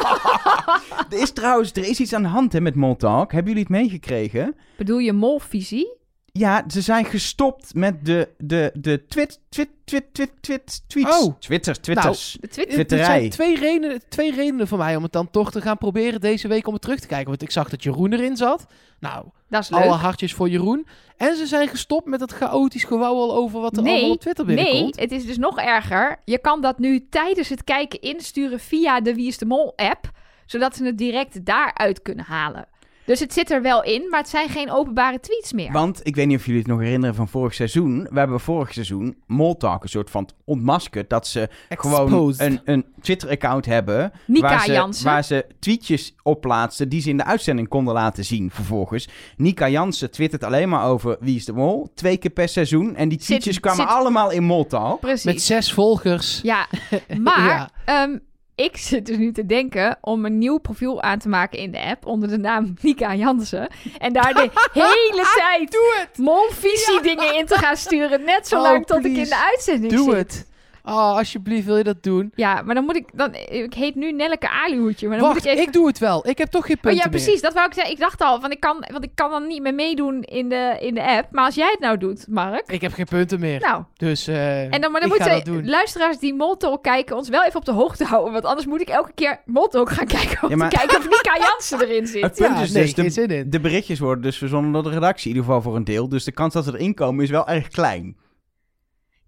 [1.10, 3.32] Er is trouwens er is iets aan de hand hè, met Moltalk.
[3.32, 4.56] Hebben jullie het meegekregen?
[4.76, 6.00] Bedoel je molvisie?
[6.38, 11.20] Ja, ze zijn gestopt met de, de, de twit, twit, twit, twit, twit, tweets.
[11.22, 11.34] Oh.
[11.38, 12.36] Twitters, twitters.
[12.40, 12.62] De Twitter?
[12.78, 13.04] Het Twitterij.
[13.18, 16.48] zijn twee redenen, twee redenen voor mij om het dan toch te gaan proberen deze
[16.48, 17.28] week om het terug te kijken.
[17.28, 18.66] Want ik zag dat Jeroen erin zat.
[19.00, 19.80] Nou, Dat is leuk.
[19.80, 20.86] alle hartjes voor Jeroen.
[21.16, 24.44] En ze zijn gestopt met het chaotisch gewauwel over wat er Nee, allemaal op Twitter
[24.46, 25.00] Nee, binnenkomt.
[25.00, 26.20] het is dus nog erger.
[26.24, 30.10] Je kan dat nu tijdens het kijken insturen via de Wie is de Mol app.
[30.46, 32.68] Zodat ze het direct daaruit kunnen halen.
[33.04, 35.72] Dus het zit er wel in, maar het zijn geen openbare tweets meer.
[35.72, 38.06] Want ik weet niet of jullie het nog herinneren van vorig seizoen.
[38.10, 41.10] We hebben vorig seizoen Moltalk een soort van ontmaskerd.
[41.10, 44.12] Dat ze gewoon een, een Twitter-account hebben.
[44.26, 45.04] Nika waar ze, Jansen.
[45.04, 49.08] Waar ze tweetjes op plaatsten die ze in de uitzending konden laten zien vervolgens.
[49.36, 51.90] Nika Jansen twittert alleen maar over Wie is de Mol.
[51.94, 52.96] Twee keer per seizoen.
[52.96, 55.00] En die Zit- tweetjes kwamen zit- allemaal in Moltalk.
[55.00, 55.24] Precies.
[55.24, 56.40] Met zes volgers.
[56.42, 56.66] Ja,
[57.22, 57.70] maar Ja.
[57.84, 58.18] ehm,
[58.64, 61.80] ik zit dus nu te denken om een nieuw profiel aan te maken in de
[61.80, 63.68] app onder de naam Nika Jansen.
[63.98, 65.76] En daar de hele tijd
[66.16, 68.24] molvisie dingen in te gaan sturen.
[68.24, 70.16] Net zo Oh, lang tot ik in de uitzending Doe zit.
[70.18, 70.50] het.
[70.84, 72.32] Oh, alsjeblieft, wil je dat doen?
[72.34, 73.08] Ja, maar dan moet ik...
[73.14, 75.66] Dan, ik heet nu Nelleke Alihoedje, maar dan Wacht, moet ik even...
[75.66, 76.28] ik doe het wel.
[76.28, 77.20] Ik heb toch geen Oh, punten ja, meer.
[77.22, 77.40] precies.
[77.42, 77.92] Dat wou ik zeggen.
[77.92, 80.76] Ik dacht al, want ik kan, want ik kan dan niet meer meedoen in de,
[80.80, 81.28] in de app.
[81.32, 82.70] Maar als jij het nou doet, Mark.
[82.70, 83.60] Ik heb geen punten meer.
[83.60, 85.68] Nou, Dus eh en dan, maar dan ik ga dat moeten doen.
[85.68, 88.32] luisteraars die Moltalk kijken ons wel even op de hoogte houden.
[88.32, 91.04] Want anders moet ik elke keer Moltalk gaan kijken om Ja, maar- te kijken of
[91.04, 92.20] Nika Jansen erin Het zit.
[92.20, 93.50] punt Ja, is nee, dus, geen de, zin in.
[93.50, 95.30] de berichtjes worden dus verzonnen door de redactie.
[95.30, 96.08] In ieder geval voor een deel.
[96.08, 98.16] Dus de kans dat ze erin komen is wel erg klein.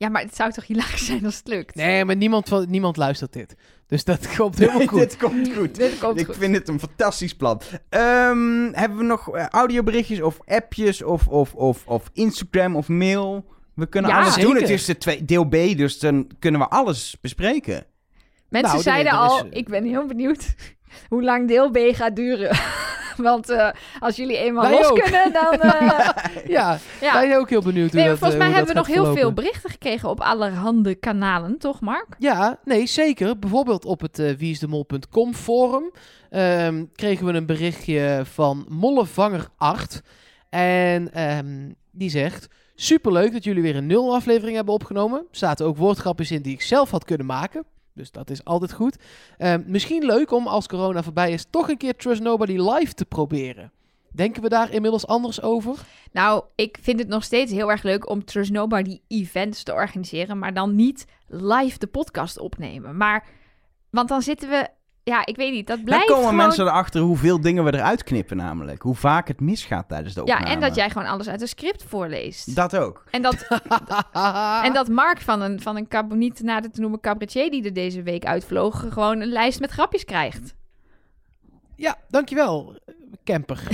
[0.04, 1.74] Ja, maar het zou toch hilarisch zijn als het lukt.
[1.74, 3.54] Nee, maar niemand, van, niemand luistert dit.
[3.86, 4.98] Dus dat komt helemaal goed.
[4.98, 5.74] Dit komt goed.
[5.84, 6.36] Dit komt ik goed.
[6.36, 7.60] vind het een fantastisch plan.
[7.88, 13.44] Ehm, hebben we nog eh, audioberichtjes of appjes of, of, of, of Instagram of mail?
[13.74, 14.54] We kunnen Ja, alles doen.
[14.56, 17.84] Het is de twee, deel B, dus dan kunnen we alles bespreken.
[18.48, 20.54] Mensen Nou, zeiden er is- al, ik ben heel benieuwd
[21.08, 22.56] hoe lang deel B gaat duren.
[23.30, 23.68] Want eh,
[24.00, 25.00] als jullie eenmaal Wij los ook.
[25.00, 25.60] kunnen, dan...
[25.70, 26.08] eh,
[26.46, 27.12] Ja, ja.
[27.12, 29.04] wij zijn ook heel benieuwd hoe Nee, dat, volgens eh, mij hoe hebben we nog
[29.04, 32.16] heel veel berichten gekregen op allerhande kanalen, toch Mark?
[32.18, 33.38] Ja, nee, zeker.
[33.38, 35.90] Bijvoorbeeld op het wieisdemol.com forum
[36.30, 40.02] ehm, kregen we een berichtje van Mollevanger Art.
[40.50, 42.48] En ehm, die zegt...
[42.76, 45.18] Superleuk dat jullie weer een nul aflevering hebben opgenomen.
[45.18, 47.64] Er zaten ook woordgrapjes in die ik zelf had kunnen maken.
[47.94, 48.96] Dus dat is altijd goed.
[49.38, 51.46] Ehm, misschien leuk om als corona voorbij is...
[51.50, 53.72] toch een keer Trust Nobody live te proberen.
[54.12, 55.78] Denken we daar inmiddels anders over?
[56.12, 60.38] Nou, ik vind het nog steeds heel erg leuk om Trust Nobody events te organiseren,
[60.38, 62.96] maar dan niet live de podcast opnemen.
[62.96, 63.26] Maar,
[63.90, 64.68] want dan zitten we,
[65.04, 66.36] ja, ik weet niet, dat Dan blijft komen gewoon...
[66.36, 68.82] mensen erachter hoeveel dingen we eruit knippen namelijk.
[68.82, 70.54] Hoe vaak het misgaat tijdens de Ja, opname.
[70.54, 72.54] en dat jij gewoon alles uit een script voorleest.
[72.54, 73.04] Dat ook.
[73.10, 73.46] En dat,
[74.66, 77.72] en dat Mark van een, van een cab- niet nader te noemen cabaretier die er
[77.72, 80.54] deze week uitvloog, gewoon een lijst met grapjes krijgt.
[81.76, 82.78] Ja, dankjewel,
[83.24, 83.60] camper.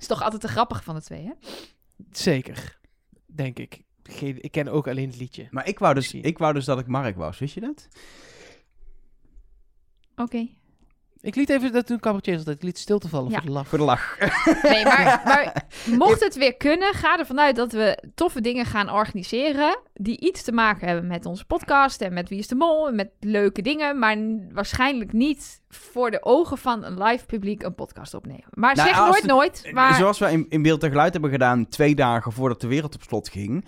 [0.00, 1.32] Is toch altijd de grappige van de twee, hè?
[2.10, 2.78] Zeker,
[3.26, 3.80] denk ik.
[4.02, 5.46] Geen, ik ken ook alleen het liedje.
[5.50, 7.88] Maar ik wou, dus, ik wou dus dat ik Mark was, wist je dat?
[10.16, 10.46] Oké.
[11.20, 13.36] Ik liet even dat toen cabaretier zat, ik liet stil te vallen Ja.
[13.38, 13.66] voor de lach.
[13.68, 14.18] Voor de lach.
[14.72, 15.64] Nee, maar, maar
[15.98, 19.78] mocht het weer kunnen, ga ervan uit dat we toffe dingen gaan organiseren.
[19.94, 22.88] Die iets te maken hebben met onze podcast en met Wie is de Mol.
[22.88, 23.98] En met leuke dingen.
[23.98, 24.16] Maar
[24.52, 28.44] waarschijnlijk niet voor de ogen van een live publiek een podcast opnemen.
[28.50, 29.70] Maar Nou, zeg nooit de- nooit.
[29.72, 32.94] Maar Zoals we in, in Beeld en Geluid hebben gedaan, twee dagen voordat de wereld
[32.94, 33.64] op slot ging.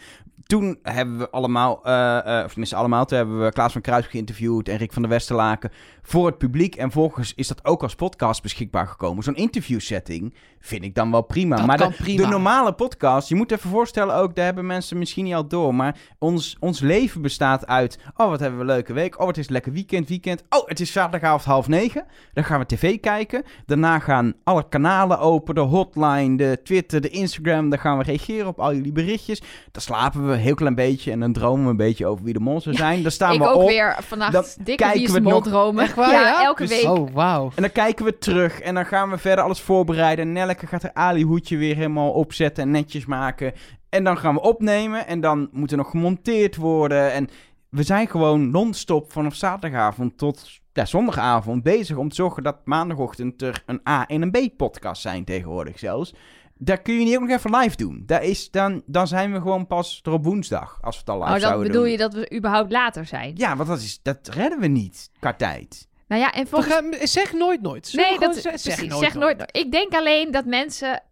[0.46, 4.68] Toen hebben we allemaal, eh, of tenminste allemaal, toen hebben we Klaas van Kruis geïnterviewd
[4.68, 5.70] en Rick van der Westerlaken
[6.02, 6.74] voor het publiek.
[6.74, 9.22] En volgens is dat ook als podcast beschikbaar gekomen.
[9.22, 11.57] Zo'n interviewsetting vind ik dan wel prima.
[11.57, 12.22] Dat maar de, prima.
[12.22, 15.74] de normale podcast, je moet even voorstellen ook, daar hebben mensen misschien niet al door.
[15.74, 19.20] Maar ons, ons leven bestaat uit, oh wat hebben we een leuke week.
[19.20, 20.42] Oh het is lekker weekend, weekend.
[20.48, 22.04] Oh het is zaterdagavond half negen.
[22.33, 23.42] Dan gaan we tv kijken.
[23.66, 27.70] Daarna gaan alle kanalen open, de hotline, de Twitter, de Instagram.
[27.70, 29.42] Dan gaan we reageren op al jullie berichtjes.
[29.70, 32.40] Dan slapen we heel klein beetje en dan dromen we een beetje over wie de
[32.40, 33.02] monsters zijn.
[33.02, 33.68] Dan staan ik we ook op.
[33.68, 35.85] weer vannacht dikke kijken Wie is we de het Mol nog- dromen.
[35.85, 36.44] Echt waar, ja, ja?
[36.44, 36.90] elke Dus- week.
[36.90, 37.50] Oh, wauw.
[37.54, 40.33] En dan kijken we terug en dan gaan we verder alles voorbereiden.
[40.33, 43.52] Nelleke gaat haar Ali-hoedje weer helemaal opzetten en netjes maken.
[43.88, 47.12] En dan gaan we opnemen en dan moet er nog gemonteerd worden.
[47.12, 47.28] En
[47.70, 53.42] we zijn gewoon non-stop vanaf zaterdagavond tot ja, zondagavond bezig om te zorgen dat maandagochtend
[53.42, 56.14] er een A- en een B-podcast zijn tegenwoordig zelfs.
[56.58, 58.02] Daar kun je niet ook nog even live doen.
[58.06, 61.14] Daar is dan, dan zijn we gewoon pas er op woensdag, als we het al
[61.16, 61.90] live Oh, dan zouden bedoel doen.
[61.90, 63.32] je dat we überhaupt later zijn?
[63.36, 65.88] Ja, want dat, is, dat redden we niet qua tijd.
[66.08, 67.86] Nou ja, en volgens gaan- zeg nooit nooit.
[67.86, 69.56] Zullen Nee, dat gewoon precies, ze- zeg, nooit, nooit.
[69.56, 71.02] Ik denk alleen dat mensen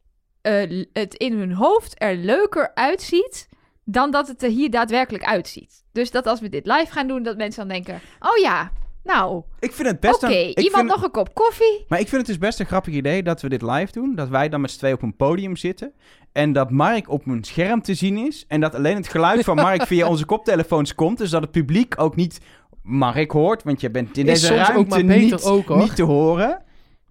[0.43, 3.49] eh, het in hun hoofd er leuker uitziet
[3.85, 5.85] dan dat het er hier daadwerkelijk uitziet.
[5.93, 8.73] Dus dat als we dit live gaan doen, dat mensen dan denken: oh ja,
[9.05, 10.49] nou, Ik vind het best oké, een...
[10.49, 11.85] ik iemand vind- nog een kop koffie?
[11.89, 14.15] Maar ik vind het dus best een grappig idee dat we dit live doen.
[14.15, 15.93] Dat wij dan met z'n tweeën op een podium zitten.
[16.33, 18.45] En dat Mark op een scherm te zien is.
[18.49, 21.19] En dat alleen het geluid van Mark via onze koptelefoons komt.
[21.19, 22.41] Dus dat het publiek ook niet
[22.83, 23.63] Mark hoort.
[23.63, 26.63] Want je bent in Is deze soms ruimte ook niet, ook, niet te horen.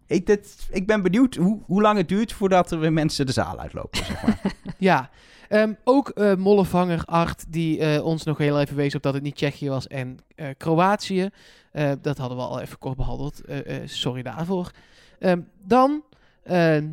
[0.08, 3.32] Ik, dit, ik ben benieuwd hoe, hoe lang het duurt voordat er weer mensen de
[3.32, 4.06] zaal uitlopen.
[4.06, 4.42] Zeg maar.
[4.78, 5.10] Ja.
[5.50, 9.24] Ehm, ook eh Mollevanger Art, die eh, ons nog heel even wees op dat het
[9.24, 11.30] niet Tsjechië was en eh, Kroatië.
[11.72, 13.42] Eh, dat hadden we al even kort behandeld.
[13.42, 14.72] Eh, eh, sorry daarvoor.
[15.20, 16.04] Ehm, dan
[16.44, 16.88] ehm,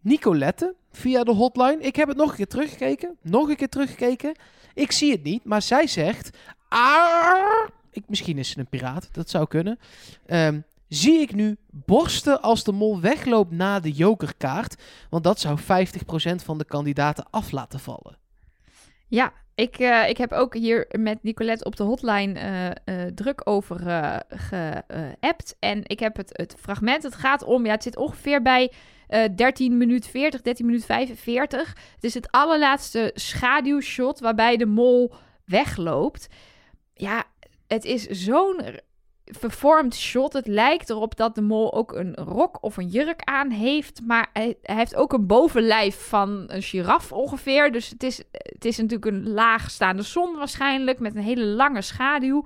[0.00, 1.78] Nicolette via de hotline.
[1.80, 3.16] Ik heb het nog een keer teruggekeken.
[3.22, 4.34] Nog een keer teruggekeken.
[4.74, 6.36] Ik zie het niet, maar zij zegt...
[7.90, 9.78] Ik, misschien is ze een piraat, dat zou kunnen.
[10.26, 14.82] Ehm, zie ik nu borsten als de mol wegloopt na de jokerkaart?
[15.10, 18.18] Want dat zou 50% van de kandidaten af laten vallen.
[19.08, 23.40] Ja, ik, eh, ik heb ook hier met Nicolette op de hotline eh, eh, druk
[23.44, 23.80] over
[24.28, 25.56] geappt.
[25.58, 28.72] en ik heb het, het fragment, het gaat om, ja, het zit ongeveer bij
[29.08, 31.68] eh 13 minuut 40, 13 minuut 45.
[31.94, 35.12] Het is het allerlaatste schaduwshot waarbij de mol
[35.44, 36.28] wegloopt.
[36.94, 37.24] Ja,
[37.66, 38.60] het is zo'n
[39.38, 40.32] vervormd shot.
[40.32, 44.00] Het lijkt erop dat de mol ook een rok of een jurk aan heeft.
[44.06, 47.72] Maar hij, hij heeft ook een bovenlijf van een giraf ongeveer.
[47.72, 50.98] Dus het is, het is natuurlijk een laagstaande zon waarschijnlijk.
[50.98, 52.44] Met een hele lange schaduw.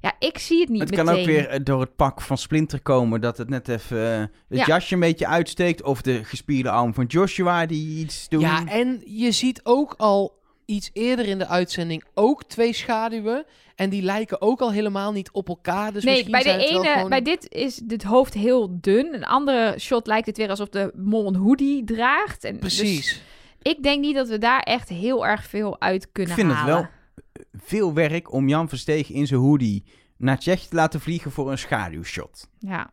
[0.00, 1.04] Ja, ik zie het niet Het meteen.
[1.04, 4.18] kan ook weer eh, door het pak van Splinter komen dat het net even eh,
[4.20, 4.64] het Ja.
[4.66, 5.82] jasje een beetje uitsteekt.
[5.82, 8.40] Of de gespierde arm van Joshua die iets doet.
[8.40, 10.37] Ja, en je ziet ook al
[10.68, 13.44] iets eerder in de uitzending ook twee schaduwen.
[13.74, 15.92] En die lijken ook al helemaal niet op elkaar.
[15.92, 19.14] Dus nee, bij de ene, gewoon- bij dit is het hoofd heel dun.
[19.14, 22.44] Een andere shot lijkt het weer alsof de mol een hoodie draagt.
[22.44, 23.22] En dus Precies.
[23.62, 26.60] ik denk niet dat we daar echt heel erg veel uit kunnen Ik vind het
[26.60, 26.74] halen.
[26.74, 26.86] wel
[27.52, 29.84] veel werk om Jan Versteeg in zijn hoodie
[30.16, 32.48] naar Tsjechië te laten vliegen voor een schaduwshot.
[32.58, 32.90] Ja.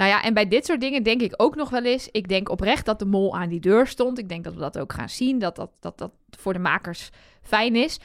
[0.00, 2.08] Nou ja, en bij dit soort dingen denk ik ook nog wel eens.
[2.10, 4.18] Ik denk oprecht dat de mol aan die deur stond.
[4.18, 5.38] Ik denk dat we dat ook gaan zien.
[5.38, 7.10] Dat dat, dat, dat voor de makers
[7.42, 7.98] fijn is.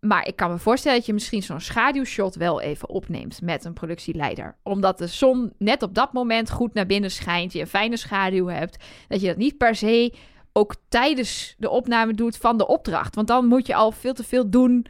[0.00, 3.72] Maar ik kan me voorstellen dat je misschien zo'n schaduwshot wel even opneemt met een
[3.72, 4.56] productieleider.
[4.62, 7.52] Omdat de zon net op dat moment goed naar binnen schijnt.
[7.52, 8.84] Je een fijne schaduw hebt.
[9.08, 10.14] Dat je dat niet per se
[10.52, 13.14] ook tijdens de opname doet van de opdracht.
[13.14, 14.86] Want dan moet je al veel te veel doen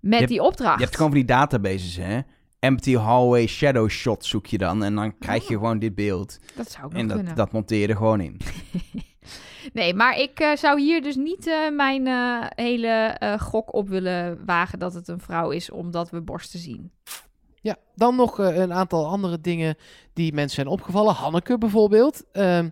[0.00, 0.78] met die opdracht.
[0.78, 2.20] Je hebt gewoon van die databases, hè?
[2.58, 4.84] Empty hallway shadow shot zoek je dan.
[4.84, 6.38] En dan krijg je gewoon dit beeld.
[6.54, 7.34] Dat zou ook nog En dat, kunnen.
[7.36, 8.36] dat monteer je er gewoon in.
[9.72, 13.88] Nee, maar ik eh, zou hier dus niet eh, mijn eh, hele eh, gok op
[13.88, 16.90] willen wagen dat het een vrouw is, omdat we borsten zien.
[17.60, 19.76] Ja, dan nog eh, een aantal andere dingen
[20.12, 21.14] die mensen zijn opgevallen.
[21.14, 22.24] Hanneke bijvoorbeeld.
[22.32, 22.68] Ehm,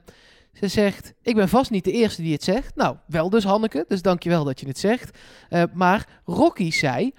[0.53, 2.75] ze zegt, ik ben vast niet de eerste die het zegt.
[2.77, 5.19] Nou, wel dus Hanneke, dus dankjewel dat je het zegt.
[5.49, 7.13] Eh, maar Rocky zei,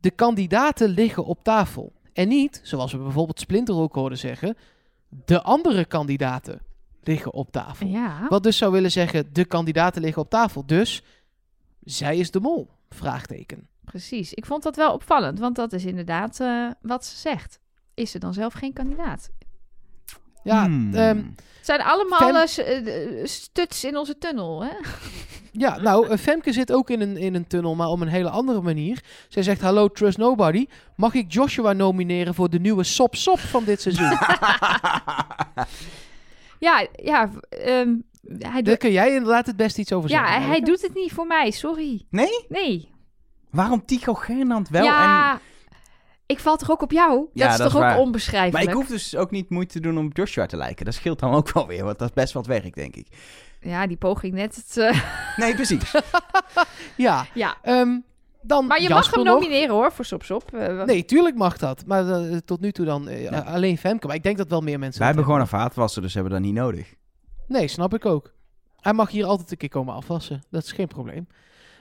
[0.00, 1.92] de kandidaten liggen op tafel.
[2.14, 4.56] En niet, zoals we bijvoorbeeld Splinter ook hoorden zeggen,
[5.24, 6.60] de andere kandidaten
[7.02, 7.86] liggen op tafel.
[7.86, 8.26] Ja.
[8.28, 10.66] Wat dus zou willen zeggen, de kandidaten liggen op tafel.
[10.66, 11.02] Dus,
[11.80, 12.70] zij is de mol?
[12.88, 13.68] Vraagteken.
[13.84, 14.34] Precies.
[14.34, 17.58] Ik vond dat wel opvallend, want dat is inderdaad eh, wat ze zegt.
[17.94, 19.30] Is ze dan zelf geen kandidaat?
[20.44, 20.94] Ja, Hmm.
[20.94, 24.70] ehm, Het zijn allemaal Fem- eh, eh, eh, stuts in onze tunnel, hè?
[25.56, 28.60] Ja, nou, Femke zit ook in een, in een tunnel, maar op een hele andere
[28.60, 29.00] manier.
[29.28, 30.66] Zij zegt, hallo, Trust Nobody.
[30.96, 34.10] Mag ik Joshua nomineren voor de nieuwe Sop Sop van dit seizoen?
[36.58, 37.30] Ja, ja.
[37.48, 37.94] ehm,
[38.38, 40.36] hij Daar kun jij inderdaad het best iets over ja, zeggen.
[40.42, 42.04] hij, hij doet het niet voor mij, sorry.
[42.10, 42.44] Nee?
[42.48, 42.88] Nee.
[43.50, 44.84] Waarom Tycho Gernand wel?
[44.84, 45.40] ja, En...
[46.26, 47.26] ik val toch ook op jou?
[47.32, 47.98] Ja, dat is dat is toch ook waar.
[47.98, 48.52] onbeschrijfelijk?
[48.64, 50.84] Maar ik hoef dus ook niet moeite te doen om Joshua te lijken.
[50.84, 53.06] Dat scheelt dan ook wel weer, want dat is best wat werk, denk ik.
[53.60, 54.56] Ja, die poging net.
[54.56, 55.00] Het, eh,
[55.36, 55.92] Nee, precies.
[56.96, 57.56] Ja, ja.
[57.62, 57.98] ehm,
[58.42, 59.42] dan Maar je Jasper mag hem nog.
[59.42, 60.54] nomineren hoor, voor Sop Sop.
[60.54, 61.86] Eh, Nee, tuurlijk mag dat.
[61.86, 63.08] Maar eh, tot nu toe dan
[63.44, 64.06] alleen Femke.
[64.06, 64.98] Maar ik denk dat wel meer mensen...
[64.98, 66.94] Wij hebben gewoon een vaatwasser, dus hebben we dat niet nodig.
[67.46, 68.32] Nee, snap ik ook.
[68.80, 70.42] Hij mag hier altijd een keer komen afwassen.
[70.50, 71.26] Dat is geen probleem.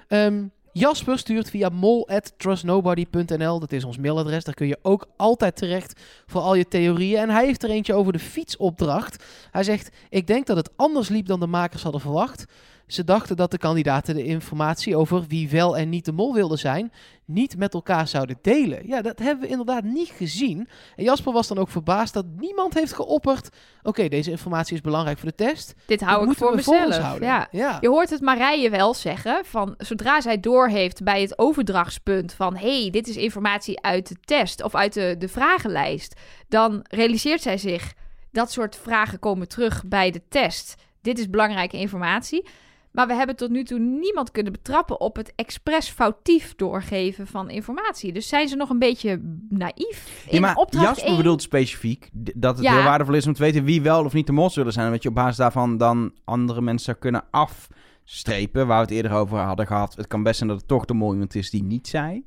[0.08, 3.60] Ehm, Jasper stuurt via mol.trustnobody.nl.
[3.60, 4.44] Dat is ons mailadres.
[4.44, 7.20] Daar kun je ook altijd terecht voor al je theorieën.
[7.20, 9.24] En hij heeft er eentje over de fietsopdracht.
[9.52, 12.46] Hij zegt, ik denk dat het anders liep dan de makers hadden verwacht.
[12.88, 16.58] Ze dachten dat de kandidaten de informatie over wie wel en niet de mol wilden
[16.58, 16.92] zijn,
[17.26, 18.88] niet met elkaar zouden delen.
[18.88, 20.68] Ja, dat hebben we inderdaad niet gezien.
[20.96, 23.50] En Jasper was dan ook verbaasd dat niemand heeft geopperd.
[23.84, 25.74] Oké, deze informatie is belangrijk voor de test.
[25.86, 27.20] dit hou ik voor mezelf.
[27.20, 27.48] Ja.
[27.52, 27.78] ja.
[27.82, 32.90] Je hoort het Marije wel zeggen, van zodra zij doorheeft bij het overdrachtspunt van hey,
[32.92, 37.94] dit is informatie uit de test of uit de, de vragenlijst, dan realiseert zij zich
[38.32, 40.76] dat soort vragen komen terug bij de test.
[41.02, 42.46] Dit is belangrijke informatie.
[42.94, 47.50] Maar we hebben tot nu toe niemand kunnen betrappen op het expres foutief doorgeven van
[47.50, 48.14] informatie.
[48.14, 51.18] Dus zijn ze nog een beetje naïef in Ja, maar opdracht Jasper 1?
[51.18, 52.74] bedoelt specifiek dat het Ja.
[52.74, 54.86] heel waardevol is om te weten wie wel of niet de mol zullen zijn.
[54.86, 58.68] En dat je op basis daarvan dan andere mensen zou kunnen afstrepen.
[58.68, 59.96] Waar we het eerder over hadden gehad.
[59.96, 62.24] Het kan best zijn dat het toch de mol iemand is die niet zei.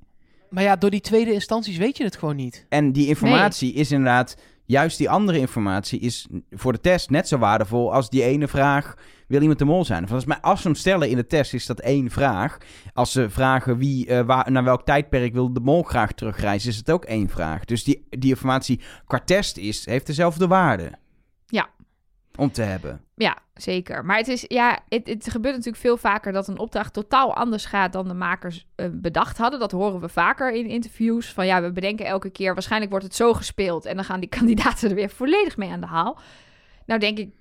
[0.51, 2.67] Maar ja, door die tweede instanties weet je het gewoon niet.
[2.69, 7.39] En die informatie is inderdaad, juist die andere informatie is voor de test net zo
[7.39, 8.95] waardevol als die ene vraag,
[9.29, 10.07] wil iemand de mol zijn?
[10.07, 12.59] Volgens mij, als ze hem stellen in de test, is dat één vraag.
[12.95, 16.77] Als ze vragen wie, eh, waar, naar welk tijdperk wil de mol graag terugreizen, is
[16.77, 17.65] het ook één vraag.
[17.65, 20.93] Dus die, die informatie qua test is, heeft dezelfde waarde.
[22.37, 23.01] Om te hebben.
[23.15, 24.05] Ja, zeker.
[24.05, 27.65] Maar het, is, ja, het, het gebeurt natuurlijk veel vaker dat een opdracht totaal anders
[27.65, 29.61] gaat dan de makers eh, bedacht hadden.
[29.61, 31.33] Dat horen we vaker in interviews.
[31.33, 33.85] Van ja, we bedenken elke keer, waarschijnlijk wordt het zo gespeeld.
[33.85, 36.19] En dan gaan die kandidaten er weer volledig mee aan de haal.
[36.87, 37.35] Nou denk ik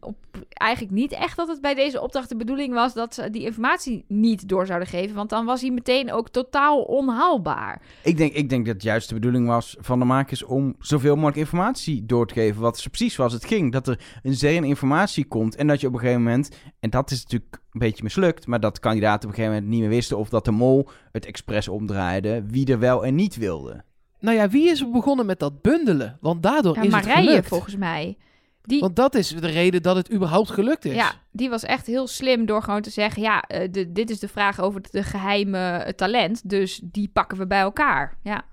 [0.00, 0.16] op,
[0.48, 4.04] eigenlijk niet echt dat het bij deze opdracht de bedoeling was dat ze die informatie
[4.08, 5.16] niet door zouden geven.
[5.16, 7.82] Want dan was hij meteen ook totaal onhaalbaar.
[8.02, 11.14] Ik denk, ik denk dat het juist de bedoeling was van de makers om zoveel
[11.14, 12.60] mogelijk informatie door te geven.
[12.60, 13.72] Wat precies was het ging.
[13.72, 15.56] Dat er een zee aan informatie komt.
[15.56, 16.50] En dat je op een gegeven moment,
[16.80, 19.80] en dat is natuurlijk een beetje mislukt, maar dat kandidaten op een gegeven moment niet
[19.80, 22.44] meer wisten of dat de mol het expres omdraaide.
[22.46, 23.84] Wie er wel en niet wilde.
[24.20, 26.18] Nou ja, wie is er begonnen met dat bundelen?
[26.20, 27.48] Want daardoor Ja, is het Marije gelukt.
[27.48, 28.16] volgens mij.
[28.62, 30.94] Die, Want dat is de reden dat het überhaupt gelukt is.
[30.94, 34.18] Ja, die was echt heel slim door gewoon te zeggen: ja, eh, de, dit is
[34.18, 38.18] de vraag over de geheime eh, talent, dus die pakken we bij elkaar.
[38.22, 38.44] Ja,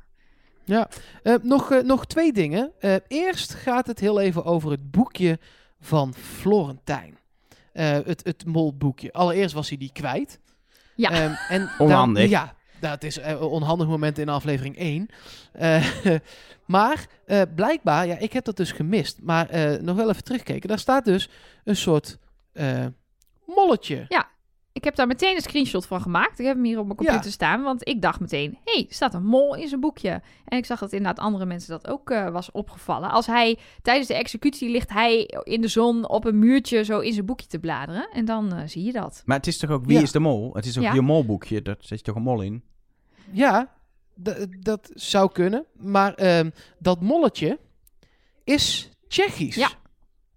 [1.23, 2.71] Eh, nog, nog twee dingen.
[2.79, 5.39] Eh, eerst gaat het heel even over het boekje
[5.79, 7.17] van Florentijn.
[7.73, 9.13] Eh, het, het molboekje.
[9.13, 10.39] Allereerst was hij die kwijt.
[10.95, 11.11] Ja.
[11.11, 12.21] Ehm, en Onhandig.
[12.21, 15.09] Dan, ja, dat is eh, een onhandig moment in aflevering 1.
[15.51, 15.85] Eh,
[16.65, 19.17] maar eh, blijkbaar, ja, ik heb dat dus gemist.
[19.21, 19.47] Maar
[19.81, 20.69] nog wel even terugkijken.
[20.69, 21.29] Daar staat dus
[21.63, 22.17] een soort
[23.45, 24.05] molletje.
[24.73, 26.39] Ik heb daar meteen een screenshot van gemaakt.
[26.39, 27.31] Ik heb hem hier op mijn computer Ja.
[27.31, 30.21] staan, want ik dacht meteen: hé, hey, staat een mol in zijn boekje.
[30.45, 33.09] En ik zag dat inderdaad andere mensen dat ook eh, was opgevallen.
[33.11, 37.13] Als hij tijdens de executie ligt hij in de zon op een muurtje zo in
[37.13, 38.09] zijn boekje te bladeren.
[38.13, 39.21] En dan eh, zie je dat.
[39.25, 40.01] Maar het is toch ook, wie Ja.
[40.01, 40.53] is de mol?
[40.53, 40.93] Het is Ja.
[40.93, 42.63] je molboekje, daar zet je toch een mol in?
[43.31, 43.73] Ja,
[44.59, 45.65] dat zou kunnen.
[45.77, 46.49] Maar ehm,
[46.79, 47.59] dat molletje
[48.43, 49.55] is Tsjechisch.
[49.55, 49.69] Ja,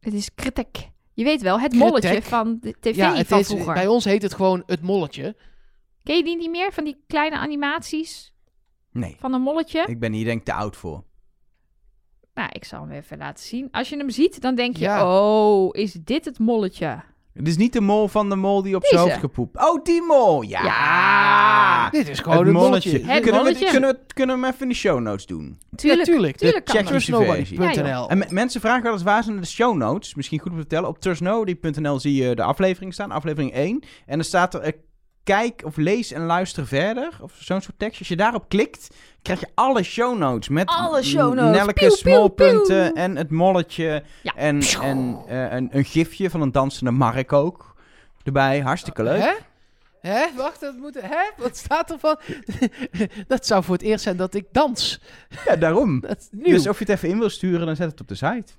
[0.00, 0.90] Het is kritek.
[1.14, 3.74] Je weet wel, het molletje van de tv Ja, het van is, vroeger.
[3.74, 5.36] bij ons heet het gewoon het molletje.
[6.02, 6.72] Ken je die niet meer?
[6.72, 8.34] Van die kleine animaties
[8.92, 9.84] Nee, van een molletje?
[9.86, 11.04] ik ben hier denk ik te oud voor.
[12.34, 13.68] Nou, ik zal hem even laten zien.
[13.70, 14.82] Als je hem ziet, dan denk je...
[14.84, 15.18] Ja.
[15.18, 17.02] Oh, is dit het molletje?
[17.34, 19.56] Het is niet de mol van de mol die op zijn hoofd gepoept.
[19.58, 20.42] Oh, die mol!
[20.42, 20.64] Ja!
[20.64, 21.90] Ja.
[21.90, 22.90] Dit is gewoon Het het molletje.
[22.90, 23.12] molletje.
[23.12, 23.64] Het kunnen, molletje.
[23.64, 25.58] We, kunnen, we, kunnen we hem even in de show notes doen?
[25.76, 26.36] Tuurlijk, ja, tuurlijk.
[26.36, 26.86] tuurlijk kan Check.
[26.86, 30.14] Trustnobody.nl En me- mensen vragen wel eens waar zijn de show notes?
[30.14, 30.88] Misschien goed om te vertellen.
[30.88, 33.82] Op trustnody.nl zie je de aflevering staan, aflevering 1.
[34.06, 34.72] En dan staat er eh,
[35.24, 37.18] kijk of lees en luister verder.
[37.20, 37.98] Of zo'n soort tekst.
[37.98, 38.88] Als je daarop klikt,
[39.22, 40.48] krijg je alle show notes.
[40.48, 41.56] Met Alle show notes.
[41.56, 44.02] Nelke smolpunten en het molletje.
[44.22, 44.32] Ja.
[44.34, 47.74] En, en eh, een, een gifje van een dansende Mark ook.
[48.22, 49.20] Erbij, hartstikke leuk.
[49.20, 49.32] Hè?
[50.00, 50.26] Hè?
[50.36, 51.00] Wacht, dat moet...
[51.00, 51.30] Hè?
[51.36, 52.18] Wat staat er van?
[53.26, 55.00] dat zou voor het eerst zijn dat ik dans.
[55.46, 56.00] Ja, daarom.
[56.08, 56.54] Dat is nieuw.
[56.54, 58.52] Dus of je het even in wil sturen, dan zet het op de site.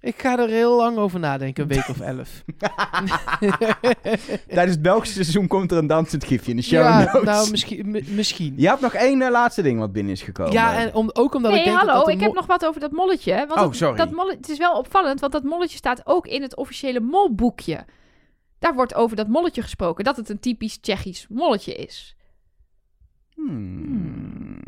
[0.00, 2.42] Ik ga er heel lang over nadenken, een week of elf.
[4.48, 7.22] Tijdens het Belgische seizoen komt er een dansend gifje in de show ja, notes.
[7.22, 7.90] nou, misschien.
[7.90, 8.54] mi- misschien.
[8.56, 10.52] Je hebt nog één eh, laatste ding wat binnen is gekomen.
[10.52, 12.66] Ja, en om, ook omdat Nee, ik denk hallo, dat dat ik heb nog wat
[12.66, 13.34] over dat molletje.
[13.34, 13.96] Want Oh, dat, sorry.
[13.96, 17.84] Dat molle, het is wel opvallend, want dat molletje staat ook in het officiële molboekje.
[18.58, 22.16] Daar wordt over dat molletje gesproken, dat het een typisch Tsjechisch molletje is.
[23.34, 24.60] Hmm.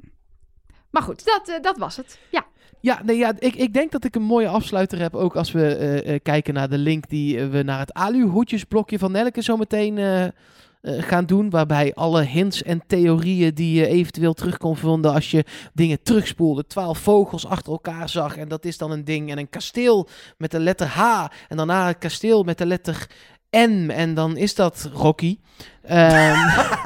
[0.90, 2.18] Maar goed, dat, eh, dat was het.
[2.30, 2.44] Ja,
[2.80, 5.14] Ja, nee, ja ik, ik denk dat ik een mooie afsluiter heb.
[5.14, 8.98] Ook als we eh, eh, kijken naar de link die eh, we naar het aluhoedjesblokje
[8.98, 9.98] van Nelke zo meteen
[10.82, 11.50] gaan doen.
[11.50, 16.66] Waarbij alle hints en theorieën die je eventueel terug kon vinden als je dingen terugspoelde.
[16.66, 19.30] Twaalf vogels achter elkaar zag en dat is dan een ding.
[19.30, 20.08] En een kasteel
[20.38, 21.26] met de letter H.
[21.48, 23.06] En daarna een kasteel met de letter
[23.56, 23.90] N.
[23.90, 25.38] En dan is dat Rocky.
[25.82, 26.00] Ehm,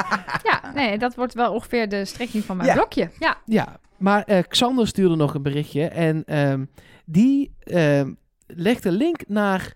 [0.50, 2.74] ja nee, dat wordt wel ongeveer de strekking van mijn Ja.
[2.74, 3.10] blokje.
[3.18, 6.64] Ja, Ja, maar eh, Xander stuurde nog een berichtje en ehm,
[7.04, 8.12] die ehm
[8.46, 9.74] legt een link naar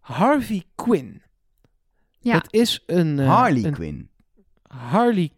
[0.00, 1.22] Harvey Quinn.
[2.20, 2.34] Ja.
[2.34, 3.18] Het is een...
[3.18, 4.08] eh, Harley een Quinn.
[4.68, 5.30] Harley,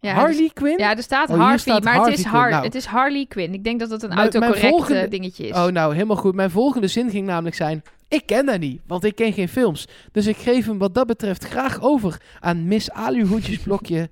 [0.00, 0.78] ja Harley Quinn?
[0.78, 2.26] Ja, er staat Oh, Harvey, staat maar Harvey het, is.
[2.26, 2.64] Har Nou.
[2.64, 3.54] het is Harley Quinn.
[3.54, 5.54] Ik denk dat het een Mijn- mijn autocorrect volgende- eh, dingetje is.
[5.56, 6.34] Oh, nou, helemaal goed.
[6.34, 7.82] Mijn volgende zin ging namelijk zijn...
[8.08, 9.86] Ik ken dat niet, want ik ken geen films.
[10.12, 14.10] Dus ik geef hem wat dat betreft graag over aan Miss Aluhoedjesblokje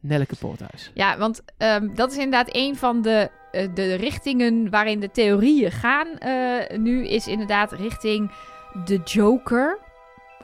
[0.00, 0.90] Nelleke Poorthuis.
[0.94, 5.70] Ja, want ehm, dat is inderdaad een van de, eh, de richtingen waarin de theorieën
[5.70, 6.18] gaan.
[6.18, 8.30] eh, nu is inderdaad richting
[8.84, 9.78] de Joker.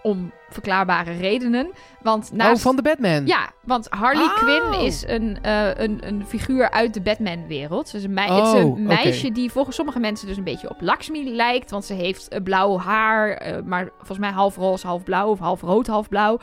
[0.06, 1.70] Om verklaarbare redenen.
[2.02, 2.56] Want naast...
[2.56, 3.26] Oh, van de Batman.
[3.26, 4.34] Ja, want Harley Oh.
[4.34, 7.92] Quinn is een, eh, een, een figuur uit de Batman-wereld.
[7.92, 10.70] Dus een mei- het is Oh, een meisje die volgens sommige mensen dus een beetje
[10.70, 11.70] op Lakshmi lijkt.
[11.70, 15.28] Want ze heeft eh, blauw haar, eh, maar volgens mij half roze, half blauw.
[15.28, 16.38] Of half rood, half blauw.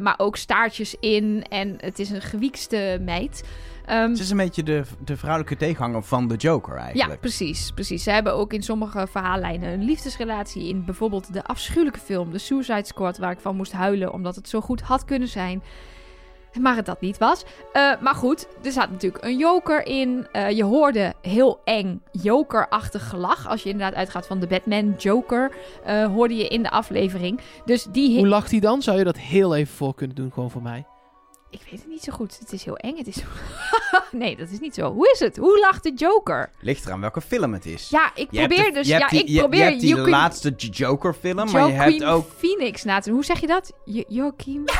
[0.00, 1.44] Maar ook staartjes in.
[1.48, 3.42] En het is een gewiekste meid.
[3.88, 7.20] Ehm, Het is een beetje de, de vrouwelijke tegenhanger van de Joker ja, eigenlijk.
[7.20, 8.02] precies, precies.
[8.02, 10.68] Ze hebben ook in sommige verhaallijnen een liefdesrelatie.
[10.68, 14.48] In bijvoorbeeld de afschuwelijke film The Suicide Squad, waar ik van moest huilen omdat het
[14.48, 15.62] zo goed had kunnen zijn.
[16.60, 17.44] maar het dat niet was.
[17.72, 20.26] Eh, maar goed, er zat natuurlijk een joker in.
[20.32, 23.48] Eh, je hoorde heel eng jokerachtig gelach.
[23.48, 25.52] Als je inderdaad uitgaat van de Batman Joker,
[25.84, 27.40] eh, hoorde je in de aflevering.
[27.64, 28.18] Dus die.
[28.18, 28.82] Hoe lacht hij dan?
[28.82, 30.84] Zou je dat heel even voor kunnen doen, gewoon voor mij?
[31.50, 32.38] Ik weet het niet zo goed.
[32.38, 32.96] Het is heel eng.
[32.96, 33.22] Het is...
[34.10, 34.92] nee, dat is niet zo.
[34.92, 35.36] Hoe is het?
[35.36, 36.50] Hoe lacht de Joker?
[36.60, 37.88] Ligt eraan welke film het is.
[37.88, 38.86] Ja, ik Je probeer de- dus...
[38.86, 39.58] je hebt Ja, die- ik je- probeer...
[39.58, 42.30] Je hebt die Joaquin- laatste Joker film, maar je hebt ook...
[42.38, 43.10] Phoenix na te...
[43.10, 43.72] Hoe zeg je dat?
[43.84, 44.64] Jo Joaquin...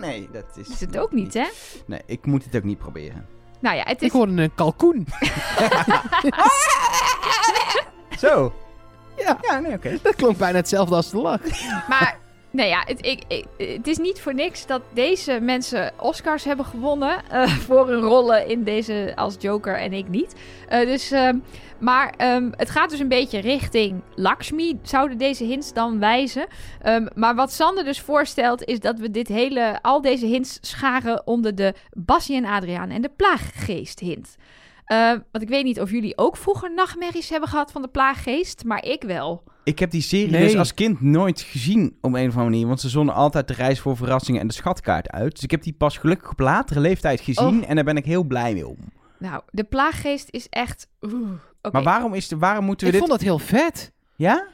[0.00, 0.68] Nee, dat is...
[0.68, 1.44] Is het ook niet, hè?
[1.86, 3.26] Nee, ik moet het ook niet proberen.
[3.60, 4.12] Nou ja, het Ik is...
[4.12, 5.06] hoorde een kalkoen.
[8.18, 8.52] Zo.
[9.16, 9.38] Ja.
[9.40, 9.98] Ja, nee, oké.
[10.02, 11.40] Dat klonk bijna hetzelfde als de lach.
[11.88, 12.18] Maar,
[12.54, 17.22] nou ja, het, ik, het is niet voor niks dat deze mensen Oscars hebben gewonnen
[17.30, 20.34] eh, voor hun rollen in deze als Joker en ik niet.
[20.68, 21.38] Eh, dus, ehm,
[21.78, 26.46] maar ehm, het gaat dus een beetje richting Lakshmi, zouden deze hints dan wijzen.
[26.82, 31.26] Ehm, maar wat Sander dus voorstelt, is dat we dit hele, al deze hints scharen
[31.26, 34.36] onder de Bassie en Adriaan en de plaaggeest hint.
[34.84, 38.64] Eh, want ik weet niet of jullie ook vroeger nachtmerries hebben gehad van de plaaggeest,
[38.64, 39.42] maar ik wel.
[39.64, 40.42] Ik heb die serie Nee.
[40.42, 42.66] dus als kind nooit gezien op een of andere manier.
[42.66, 45.32] Want ze zonden altijd de reis voor verrassingen en de schatkaart uit.
[45.32, 47.64] Dus ik heb die pas gelukkig op latere leeftijd gezien.
[47.66, 48.76] En daar ben ik heel blij mee om.
[49.18, 50.88] Nou, de plaaggeest is echt.
[51.02, 51.30] Oeh,
[51.62, 51.70] oké.
[51.72, 53.08] Maar waarom, is de, waarom moeten we Ik dit...
[53.08, 53.92] vond dat heel vet.
[54.16, 54.46] Ja?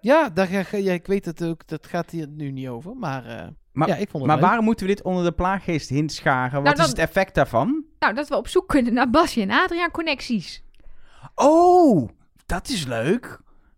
[0.00, 1.66] Ja, daar, ga- ja, ik weet het ook.
[1.66, 2.96] Dat gaat hier nu niet over.
[2.96, 3.46] Maar, eh,
[3.78, 4.44] Maar, ja, ik vond het maar leuk.
[4.46, 6.62] waarom moeten we dit onder de plaaggeest hint scharen?
[6.62, 7.84] Wat Nou, is het effect daarvan?
[7.98, 10.62] Nou, dat we op zoek kunnen naar Basje en Adriaan connecties.
[11.34, 12.08] Oh,
[12.46, 13.22] dat is leuk.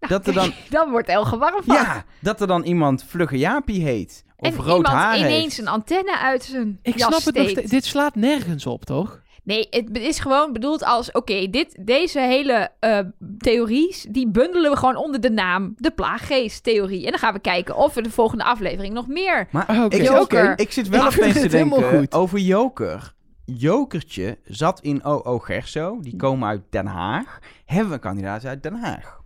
[0.01, 0.53] Nou, Dat er dan...
[0.71, 1.75] dan wordt Elge warm van.
[1.75, 4.25] Ja, dat er dan iemand Vlugge Jaapie heet.
[4.37, 5.59] Of en rood iemand haar ineens heeft.
[5.59, 7.71] een antenne uit zijn Ik jas snap het nog steeds.
[7.71, 9.21] Dit slaat nergens op, toch?
[9.51, 11.13] Nee, het is gewoon bedoeld als...
[11.13, 12.99] Oké, dit deze hele eh
[13.39, 13.97] theorie...
[14.09, 15.75] die bundelen we gewoon onder de naam...
[15.77, 17.05] de plaaggeest-theorie.
[17.05, 19.49] En dan gaan we kijken of we de volgende aflevering nog meer...
[19.51, 19.97] Maar Ah, oké.
[19.97, 20.59] ik, Joker.
[20.59, 22.15] ik zit wel opeens te denken goed.
[22.15, 23.15] over Joker.
[23.45, 25.99] Jokertje zat in OO Gerso.
[26.01, 27.39] Die komen uit Den Haag.
[27.65, 29.20] Hebben we een kandidaat uit Den Haag?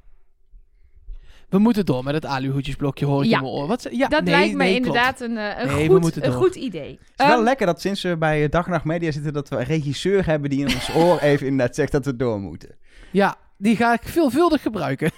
[1.55, 3.36] We moeten door met het aluhoedjesblokje, hoor ik Ja.
[3.36, 3.66] in mijn oor.
[3.66, 4.86] Wat, ja, dat nee, lijkt nee, klopt.
[4.86, 6.90] inderdaad een, eh, een, Nee, goed, een goed idee.
[6.90, 9.32] Het is wel Ehm, lekker dat sinds we bij Dag en Nacht Media zitten...
[9.32, 12.40] dat we een regisseur hebben die in ons oor even inderdaad zegt dat we door
[12.40, 12.68] moeten.
[13.11, 15.11] Ja, die ga ik veelvuldig gebruiken.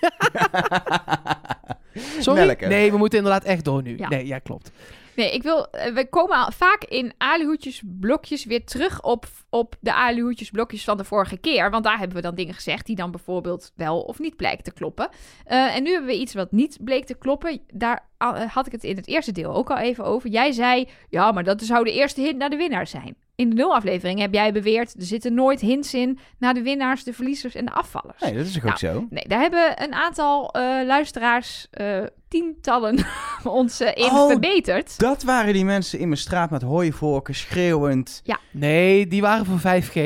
[2.18, 2.46] Sorry?
[2.46, 2.68] Melken.
[2.68, 3.98] Nee, we moeten inderdaad echt door nu.
[3.98, 4.08] Ja.
[4.08, 4.70] Nee, ja, klopt.
[5.16, 5.70] Nee, ik wil.
[5.70, 11.36] eh, We komen vaak in aluhoedjesblokjes weer terug op, op de aluhoedjesblokjes van de vorige
[11.36, 11.70] keer.
[11.70, 14.72] Want daar hebben we dan dingen gezegd die dan bijvoorbeeld wel of niet blijken te
[14.72, 15.08] kloppen.
[15.44, 17.60] Eh, en nu hebben we iets wat niet bleek te kloppen.
[17.72, 20.30] Daar eh, had ik het in het eerste deel ook al even over.
[20.30, 23.16] Jij zei, ja, maar dat zou de eerste hint naar de winnaar zijn.
[23.36, 27.12] In de nulaflevering heb jij beweerd, er zitten nooit hints in naar de winnaars, de
[27.12, 28.20] verliezers en de afvallers.
[28.20, 29.06] Nee, dat is ook Nou, zo.
[29.10, 33.06] Nee, daar hebben een aantal eh, luisteraars, eh, tientallen,
[33.44, 34.98] ons in Oh, verbeterd.
[34.98, 38.22] Dat waren die mensen in mijn straat met hooivorken schreeuwend.
[38.50, 39.96] Nee, die waren voor 5G.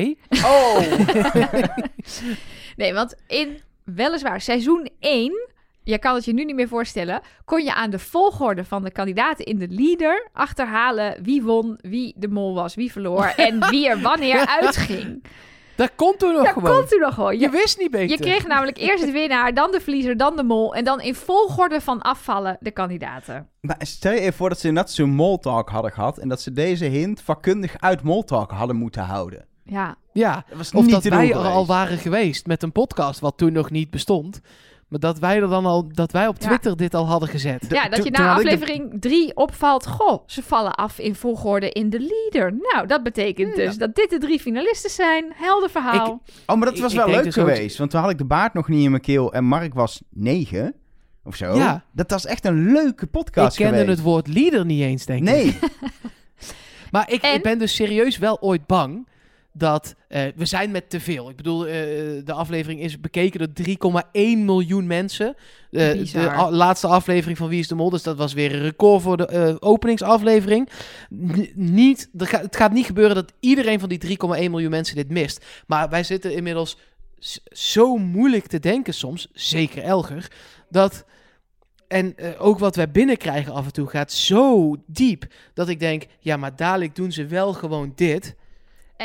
[0.45, 0.79] Oh!
[2.77, 5.33] Nee, want in weliswaar seizoen 1,
[5.83, 8.91] je kan het je nu niet meer voorstellen, kon je aan de volgorde van de
[8.91, 13.89] kandidaten in de leader achterhalen wie won, wie de mol was, wie verloor en wie
[13.89, 15.23] er wanneer uitging.
[15.77, 16.77] Dat komt toen nog Dat gewoon.
[16.77, 17.33] komt u nog gewoon.
[17.35, 18.17] Je Je, wist niet beter.
[18.17, 21.15] je kreeg namelijk eerst de winnaar, dan de verliezer, dan de mol en dan in
[21.15, 23.49] volgorde van afvallen de kandidaten.
[23.61, 26.19] Maar stel je even voor dat ze net zo'n Moltalk hadden gehad...
[26.19, 29.47] en dat ze deze hint vakkundig uit Moltalk hadden moeten houden.
[29.65, 33.21] Ja, Ja, Dat was of niet dat wij er al waren geweest met een podcast
[33.21, 34.41] wat toen nog niet bestond.
[34.91, 36.47] Maar dat wij er dan al, dat wij op Ja.
[36.47, 37.67] Twitter dit al hadden gezet.
[37.69, 41.91] Ja dat je na ik aflevering 3 opvalt, goh, ze vallen af in volgorde in
[41.91, 42.59] de leader.
[42.73, 45.33] Nou, dat betekent dus dat dit de drie finalisten zijn.
[45.35, 46.23] Helder verhaal.
[46.47, 47.79] Oh, maar dat Ik- was ik wel leuk dus ook- geweest.
[47.79, 50.75] Want toen had ik de baard nog niet in mijn keel en Mark was negen.
[51.25, 51.55] Of zo.
[51.57, 51.85] Ja.
[51.93, 53.97] Dat was echt een leuke Ik podcast kende geweest.
[53.97, 55.25] het woord leader niet eens, denk ik.
[55.35, 55.59] Nee.
[56.91, 57.35] Maar ik, En?
[57.35, 59.09] ik ben dus serieus wel ooit bang
[59.53, 59.95] dat...
[60.09, 61.31] eh, we zijn met te veel.
[61.31, 61.73] Ik bedoel, eh,
[62.25, 63.67] de aflevering is bekeken door
[64.03, 65.35] 3,1 miljoen mensen.
[65.71, 66.21] Eh, de
[66.51, 69.27] laatste aflevering van Wie is de Mol, dus dat was weer een record voor de
[69.27, 70.69] eh, openingsaflevering.
[71.15, 75.09] N- niet, ga- het gaat niet gebeuren dat iedereen van die 3,1 miljoen mensen dit
[75.11, 75.45] mist.
[75.67, 76.77] Maar wij zitten inmiddels
[77.53, 80.31] zo moeilijk te denken soms, zeker Elger,
[80.71, 81.05] dat...
[81.89, 85.25] En eh, ook wat wij binnenkrijgen af en toe gaat zo diep
[85.55, 88.37] dat ik denk, ja, maar dadelijk doen ze wel gewoon dit.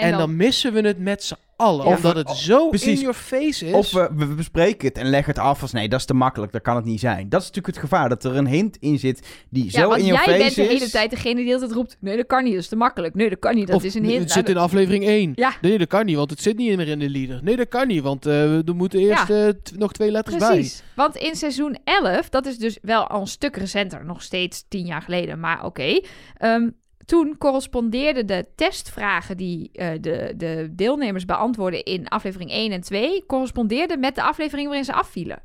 [0.01, 1.85] En, dan, missen we het met z'n allen.
[1.85, 2.87] Of omdat we- het oh, zo precies.
[2.95, 3.73] in your face is.
[3.73, 6.51] Of we, we bespreken het en leggen het af als nee, dat is te makkelijk,
[6.51, 7.29] dat kan het niet zijn.
[7.29, 10.05] Dat is natuurlijk het gevaar, dat er een hint in zit die ja, zo in
[10.05, 10.67] je jij face bent de is.
[10.67, 11.97] hele tijd degene die altijd roept...
[11.99, 13.15] Nee, dat kan niet, dat is te makkelijk.
[13.15, 14.31] Nee, dat kan niet, dat Of, is een Het hint.
[14.31, 15.31] zit in aflevering 1.
[15.35, 15.53] Ja.
[15.61, 17.39] Nee, dat kan niet, want het zit niet meer in de leader.
[17.43, 20.83] Nee, dat kan niet, want eh, er moeten eerst eh, t- nog twee letters Precies.
[20.95, 24.85] Want in seizoen 11, dat is dus wel al een stuk recenter, nog steeds tien
[24.85, 25.99] jaar geleden, maar oké.
[26.37, 26.69] ehm,
[27.06, 33.26] toen correspondeerden de testvragen die eh, de, de deelnemers beantwoordden in aflevering 1 en 2,
[33.26, 35.41] correspondeerden met de aflevering waarin ze afvielen.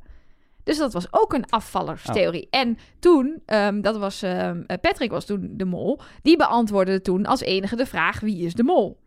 [0.63, 2.47] Dus dat was ook een afvallerstheorie.
[2.49, 7.25] En toen, ehm, dat was ehm, eh, Patrick was toen de mol, die beantwoordde toen
[7.25, 8.99] als enige de vraag wie is de mol.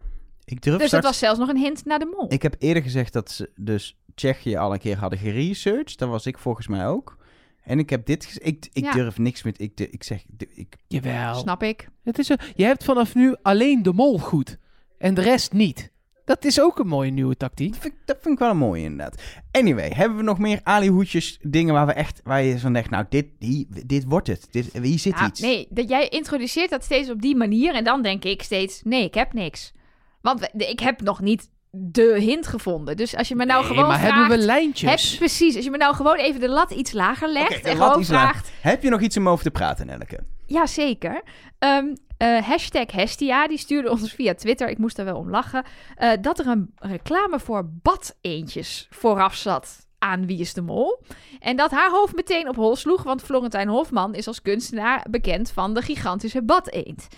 [0.45, 2.33] Ik durf Dus dat was zelfs nog een hint naar de mol.
[2.33, 5.99] Ik heb eerder gezegd dat ze dus Tsjechië al een keer hadden geresearched.
[5.99, 7.17] Dat was ik volgens mij ook.
[7.65, 8.47] En ik heb dit gezegd.
[8.47, 8.93] Ik, ik Ja.
[8.93, 9.61] durf niks met...
[9.61, 10.25] Ik, ik zeg...
[10.55, 11.35] Ik, Jawel.
[11.35, 11.89] Snap ik.
[12.05, 14.59] Het is een, je hebt vanaf nu alleen de mol goed.
[14.99, 15.93] En de rest niet.
[16.25, 17.73] Dat is ook een mooie nieuwe tactiek.
[17.73, 19.23] dat, vind, ik- dat vind ik wel een mooie inderdaad.
[19.51, 22.21] Anyway, hebben we nog meer alihoedjes dingen waar we echt...
[22.25, 24.47] Waar je van denkt, nou, dit, die, dit wordt het.
[24.51, 25.41] Dit, hier zit Ja, iets.
[25.41, 27.75] nee, dat jij introduceert dat steeds op die manier.
[27.75, 29.73] En dan denk ik steeds, nee, ik heb niks.
[30.21, 32.97] Want we- ik heb nog niet de hint gevonden.
[32.97, 34.14] Dus als je me nou Nee, gewoon maar vraagt...
[34.14, 35.16] hebben we heb, lijntjes?
[35.16, 37.64] precies, als je me nou gewoon even de lat iets lager legt...
[37.64, 38.51] En gewoon vraagt...
[38.61, 40.18] Heb je nog iets om over te praten, Nelke?
[40.47, 41.22] Ja, zeker.
[41.59, 45.64] Ehm, eh, hashtag Hestia, die stuurde ons via Twitter, ik moest daar wel om lachen,
[45.95, 51.03] eh, dat er een reclame voor badeentjes vooraf zat aan Wie is de Mol.
[51.41, 55.51] En dat haar hoofd meteen op hol sloeg, want Florentijn Hofman is als kunstenaar bekend
[55.51, 57.09] van de gigantische badeend.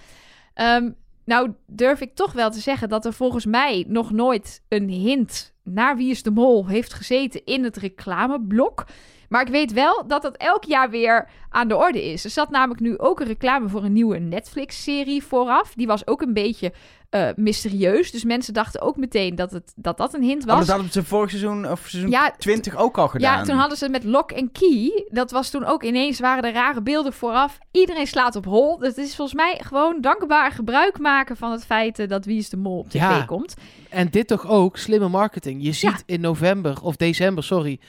[0.55, 0.91] Ehm
[1.27, 5.55] nou durf ik toch wel te zeggen dat er volgens mij nog nooit een hint
[5.63, 8.85] naar Wie is de Mol heeft gezeten in het reclameblok.
[9.29, 12.25] Maar ik weet wel dat dat elk jaar weer aan de orde is.
[12.25, 15.73] Er zat namelijk nu ook een reclame voor een nieuwe Netflix-serie vooraf.
[15.75, 16.73] Die was ook een beetje
[17.11, 18.11] eh, mysterieus.
[18.11, 20.69] Dus mensen dachten ook meteen dat het, dat, dat een hint Oh, dat was.
[20.69, 23.39] hadden ze vorig seizoen of seizoen Ja, 20 ook al gedaan.
[23.39, 25.07] ja, toen hadden ze het met Lock en Key.
[25.11, 27.59] Dat was toen ook ineens, waren er rare beelden vooraf.
[27.71, 28.81] Iedereen slaat op hol.
[28.81, 32.49] Het is volgens mij gewoon dankbaar gebruik maken van het feit eh, dat Wie is
[32.51, 33.25] de Mol op tv Ja.
[33.25, 33.55] komt.
[33.91, 35.63] En dit toch ook slimme marketing.
[35.65, 37.81] Je ziet in november of december, sorry.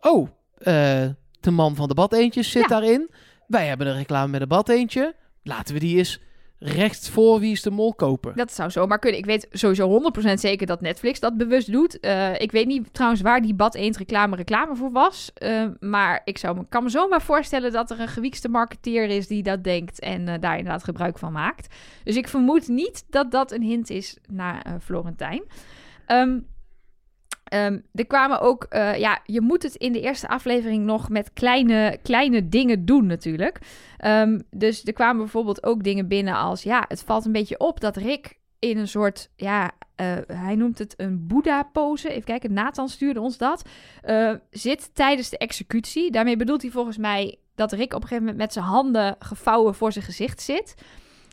[0.00, 0.28] Oh,
[1.40, 2.68] de man van de badeentjes zit Ja.
[2.68, 3.10] daarin.
[3.46, 5.14] Wij hebben een reclame met een badeentje.
[5.42, 6.20] Laten we die eens
[6.58, 8.32] recht voor wie is de mol kopen.
[8.36, 9.18] Dat zou zomaar kunnen.
[9.20, 12.00] Ik weet sowieso 100% zeker dat Netflix dat bewust doet.
[12.00, 15.30] Eh, ik weet niet trouwens waar die Bad Eend reclame reclame voor was.
[15.34, 19.26] Eh, maar ik zou me, kan me zomaar voorstellen dat er een gewiekste marketeer is
[19.26, 21.74] die dat denkt en eh, daar inderdaad gebruik van maakt.
[22.04, 25.42] Dus ik vermoed niet dat dat een hint is naar eh, Florentijn.
[26.06, 26.38] Ehm,
[27.52, 31.32] ehm, er kwamen ook, eh, ja, je moet het in de eerste aflevering nog met
[31.32, 33.58] kleine, kleine dingen doen natuurlijk.
[33.98, 37.80] Ehm, dus er kwamen bijvoorbeeld ook dingen binnen als, ja, het valt een beetje op
[37.80, 42.08] dat Rick in een soort, ja, eh, hij noemt het een Boeddha-pose.
[42.10, 43.62] Even kijken, Nathan stuurde ons dat.
[44.02, 46.10] eh, zit tijdens de executie.
[46.10, 49.74] Daarmee bedoelt hij volgens mij dat Rick op een gegeven moment met zijn handen gevouwen
[49.74, 50.74] voor zijn gezicht zit.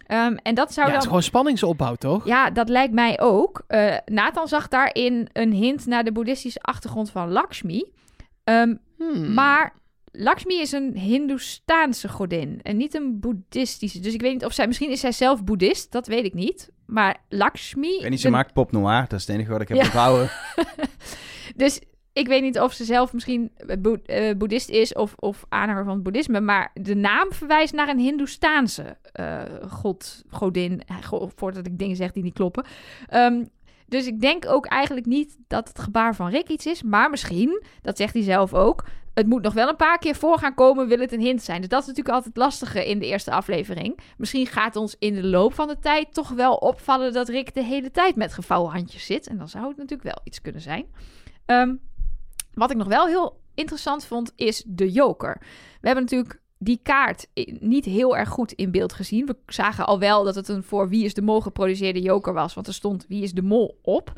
[0.09, 2.25] Ehm, en dat zou Ja, het is gewoon spanningsopbouw, toch?
[2.25, 3.63] ja, dat lijkt mij ook.
[3.67, 7.91] Eh, Nathan zag daarin een hint naar de boeddhistische achtergrond van Lakshmi.
[8.43, 9.33] Ehm, Hmm.
[9.33, 9.73] Maar
[10.11, 13.99] Lakshmi is een Hindoestaanse godin en niet een boeddhistische.
[13.99, 14.67] Dus ik weet niet of zij...
[14.67, 16.69] Misschien is zij zelf boeddhist, dat weet ik niet.
[16.85, 17.95] Maar Lakshmi...
[17.95, 19.01] Ik weet niet, ze de- maakt pop noir.
[19.07, 19.83] Dat is het enige wat ik heb Ja.
[19.83, 20.29] onthouden.
[21.55, 21.79] Dus
[22.13, 25.93] ik weet niet of ze zelf misschien boe- eh, boeddhist is of, of aanhanger van
[25.93, 26.39] het boeddhisme.
[26.39, 30.81] Maar de naam verwijst naar een Hindoestaanse eh, god, godin.
[30.85, 32.65] Eh, go- voordat ik dingen zeg die niet kloppen.
[33.07, 33.43] Ehm,
[33.87, 36.83] dus ik denk ook eigenlijk niet dat het gebaar van Rick iets is.
[36.83, 38.85] Maar misschien, dat zegt hij zelf ook.
[39.13, 41.59] Het moet nog wel een paar keer voor gaan komen, wil het een hint zijn.
[41.59, 43.99] Dus dat is natuurlijk altijd lastige in de eerste aflevering.
[44.17, 47.63] Misschien gaat ons in de loop van de tijd toch wel opvallen dat Rick de
[47.63, 49.27] hele tijd met gevouwen handjes zit.
[49.27, 50.85] En dan zou het natuurlijk wel iets kunnen zijn.
[51.45, 51.75] Ehm,
[52.59, 55.37] wat ik nog wel heel interessant vond, is de joker.
[55.81, 57.27] We hebben natuurlijk die kaart
[57.59, 59.25] niet heel erg goed in beeld gezien.
[59.25, 62.53] We zagen al wel dat het een voor Wie is de Mol geproduceerde joker was,
[62.53, 64.13] want er stond Wie is de Mol op.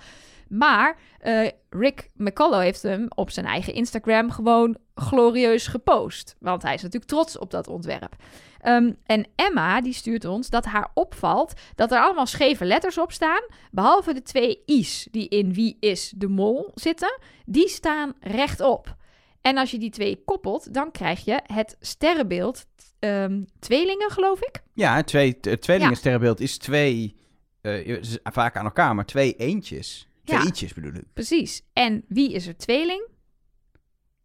[0.48, 6.36] Maar eh, Rick McCullough heeft hem op zijn eigen Instagram gewoon glorieus gepost.
[6.40, 8.16] Want hij is natuurlijk trots op dat ontwerp.
[8.60, 13.12] Ehm, en Emma die stuurt ons dat haar opvalt dat er allemaal scheve letters op
[13.12, 13.42] staan.
[13.72, 17.20] Behalve de twee i's die in Wie is de Mol zitten.
[17.46, 18.96] Die staan rechtop.
[19.42, 22.66] En als je die twee koppelt, dan krijg je het sterrenbeeld
[23.00, 24.62] ehm, tweelingen, geloof ik.
[24.74, 27.16] Ja, twee, het tweelingensterrenbeeld is twee...
[27.62, 30.08] eh, vaak aan elkaar, maar twee eentjes.
[30.24, 30.46] Twee Ja.
[30.46, 31.04] ietsjes bedoel ik.
[31.14, 31.62] Precies.
[31.74, 33.08] En wie is er tweeling?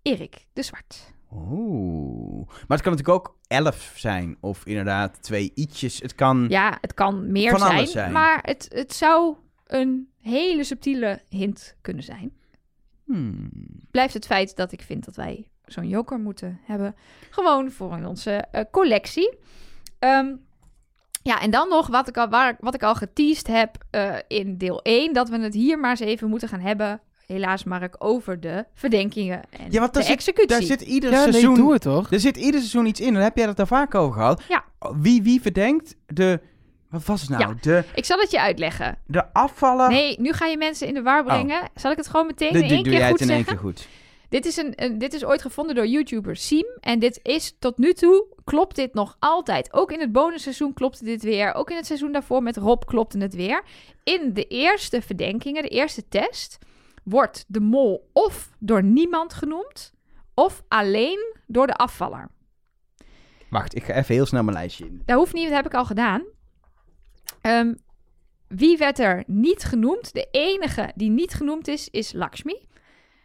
[0.06, 1.14] Erik de Zwart.
[1.32, 2.46] Oeh.
[2.46, 4.36] Maar het kan natuurlijk ook elf zijn.
[4.40, 6.00] Of inderdaad twee ietsjes.
[6.00, 6.46] Het kan...
[6.48, 8.12] Ja, het kan meer Van zijn, alles zijn.
[8.12, 9.36] maar het, het zou
[9.66, 12.32] een hele subtiele hint kunnen zijn.
[13.04, 13.50] Hmm.
[13.90, 16.94] Blijft het feit dat ik vind dat wij zo'n joker moeten hebben.
[17.30, 19.38] Gewoon voor in onze eh, collectie.
[19.98, 20.34] Ehm,
[21.22, 24.58] ja, en dan nog wat ik al, waar, wat ik al geteased heb eh, in
[24.58, 25.12] deel 1.
[25.12, 27.00] Dat we het hier maar eens even moeten gaan hebben.
[27.26, 30.48] Helaas, Mark, over de verdenkingen en Ja, want de zit, executie.
[30.48, 31.54] daar zit ieder Ja, nee, seizoen...
[31.54, 32.12] doe het toch?
[32.12, 33.12] Er zit ieder seizoen iets in.
[33.14, 34.42] Dan heb jij het daar vaak over gehad.
[34.48, 34.64] Ja.
[34.96, 36.40] Wie, wie verdenkt de
[36.90, 37.42] Wat was het nou?
[37.42, 37.54] Ja.
[37.60, 38.98] De, Ik zal het je uitleggen.
[39.06, 39.90] de afvallen...
[39.90, 41.68] Nee, nu ga je mensen in de war brengen.
[41.74, 42.54] Zal ik het gewoon meteen Oh.
[42.54, 43.62] De- in doe één doe keer jij goed het in één zeggen?
[43.64, 43.88] keer goed.
[44.28, 46.66] Dit is, een, een- dit is ooit gevonden door YouTuber Siem.
[46.80, 49.72] En dit is tot nu toe, klopt dit nog altijd.
[49.72, 51.54] Ook in het bonusseizoen klopte dit weer.
[51.54, 53.62] Ook in het seizoen daarvoor met Rob klopte het weer.
[54.04, 56.58] In de eerste verdenkingen, de eerste test,
[57.08, 59.92] wordt de mol of door niemand genoemd...
[60.34, 62.28] of alleen door de afvaller.
[63.50, 65.02] Wacht, ik ga even heel snel mijn lijstje in.
[65.04, 66.22] Dat hoeft niet, dat heb ik al gedaan.
[67.40, 67.74] Ehm,
[68.48, 70.12] wie werd er niet genoemd?
[70.12, 72.66] De enige die niet genoemd is, is Lakshmi.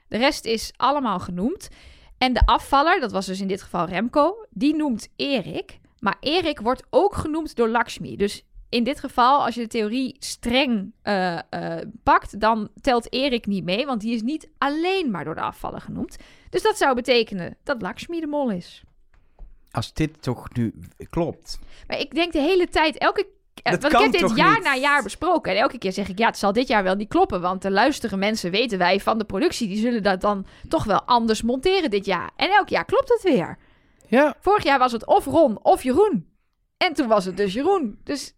[0.07, 1.69] De rest is allemaal genoemd.
[2.17, 5.79] En de afvaller, dat was dus in dit geval Remco, die noemt Erik.
[5.99, 8.15] Maar Erik wordt ook genoemd door Lakshmi.
[8.15, 13.45] Dus in dit geval, als je de theorie streng eh, eh, pakt, dan telt Erik
[13.45, 16.17] niet mee, want die is niet alleen maar door de afvaller genoemd.
[16.49, 18.83] Dus dat zou betekenen dat Lakshmi de mol is.
[19.71, 20.73] Als dit toch nu
[21.09, 21.59] klopt.
[21.87, 23.27] Maar ik denk de hele tijd, elke
[23.63, 24.63] eh, Dat want ik heb dit jaar niet?
[24.63, 25.51] na jaar besproken.
[25.51, 27.41] En elke keer zeg ik, ja, het zal dit jaar wel niet kloppen.
[27.41, 31.03] Want de luisteren mensen, weten wij van de productie, die zullen dat dan toch wel
[31.03, 32.31] anders monteren dit jaar.
[32.35, 33.57] En elk jaar klopt het weer.
[34.07, 36.29] Ja, Vorig jaar was het of Ron of Jeroen.
[36.77, 37.99] En toen was het dus Jeroen.
[38.03, 38.33] Dus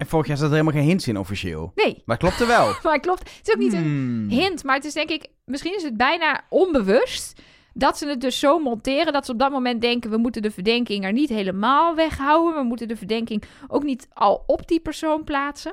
[0.00, 1.72] En vorig jaar zat er helemaal geen hints in officieel.
[1.74, 2.72] nee, Maar klopte wel.
[2.82, 3.18] maar klopt.
[3.36, 4.28] Het is ook niet een Hmm.
[4.28, 7.40] hint, maar het is denk ik, misschien is het bijna onbewust
[7.74, 10.50] dat ze het dus zo monteren dat ze op dat moment denken: we moeten de
[10.50, 12.54] verdenking er niet helemaal weghouden.
[12.60, 15.72] We moeten de verdenking ook niet al op die persoon plaatsen.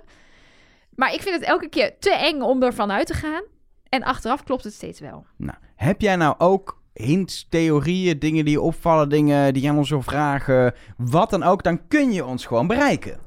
[0.96, 3.44] Maar ik vind het elke keer te eng om ervan uit te gaan.
[3.90, 5.26] En achteraf klopt het steeds wel.
[5.38, 10.02] Nou, heb jij nou ook hints, theorieën, dingen die opvallen, dingen die aan ons wil
[10.02, 13.26] vragen, wat dan ook, dan kun je ons gewoon bereiken.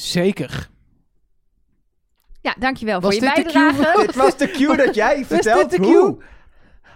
[0.00, 0.68] Zeker.
[2.40, 3.72] Ja, dankjewel Was voor je dit de cue?
[3.72, 4.00] bijdrage.
[4.06, 5.86] Dit was de cue dat jij vertelt hoe.
[5.86, 6.16] cue?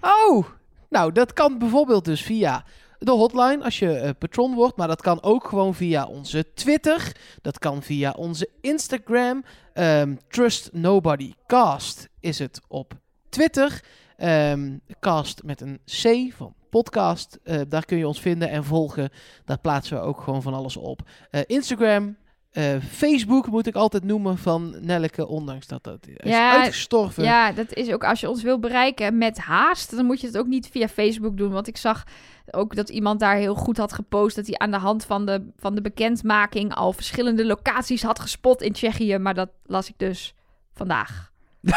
[0.00, 0.44] Oh,
[0.88, 2.64] nou, dat kan bijvoorbeeld dus via
[2.98, 4.76] de hotline als je eh, patron wordt.
[4.76, 7.16] Maar dat kan ook gewoon via onze Twitter.
[7.42, 9.44] Dat kan via onze Instagram.
[9.72, 12.92] Ehm, Trust Nobody Cast is het op
[13.28, 13.82] Twitter.
[14.16, 17.38] Ehm, cast met een C van podcast.
[17.42, 19.11] Eh, daar kun je ons vinden en volgen.
[19.44, 21.00] Daar plaatsen we ook gewoon van alles op.
[21.30, 22.16] Eh, Instagram.
[22.55, 27.24] Eh, Facebook moet ik altijd noemen van Nelleke, ondanks dat dat is Ja, uitgestorven.
[27.24, 30.38] Ja, dat is ook als je ons wil bereiken met haast, dan moet je het
[30.38, 31.50] ook niet via Facebook doen.
[31.52, 32.05] Want ik zag
[32.50, 35.50] ook dat iemand daar heel goed had gepost dat hij aan de hand van de,
[35.57, 39.18] van de bekendmaking al verschillende locaties had gespot in Tsjechië.
[39.18, 40.34] Maar dat las ik dus
[40.74, 41.32] vandaag.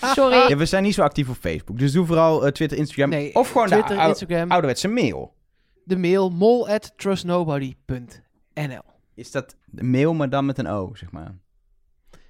[0.00, 0.48] Sorry.
[0.48, 3.34] Ja, we zijn niet zo actief op Facebook, dus doe vooral eh, Twitter, Instagram Nee,
[3.34, 5.34] of gewoon Twitter, de ou- Instagram, ouderwetse mail.
[5.84, 8.82] de mail mol at trustnobody.nl.
[9.18, 11.34] Is dat mail, maar dan met een O, zeg maar.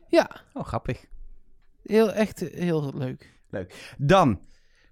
[0.07, 1.05] Ja, Oh, grappig.
[1.83, 3.33] heel, echt eh, heel leuk.
[3.99, 4.41] Dan,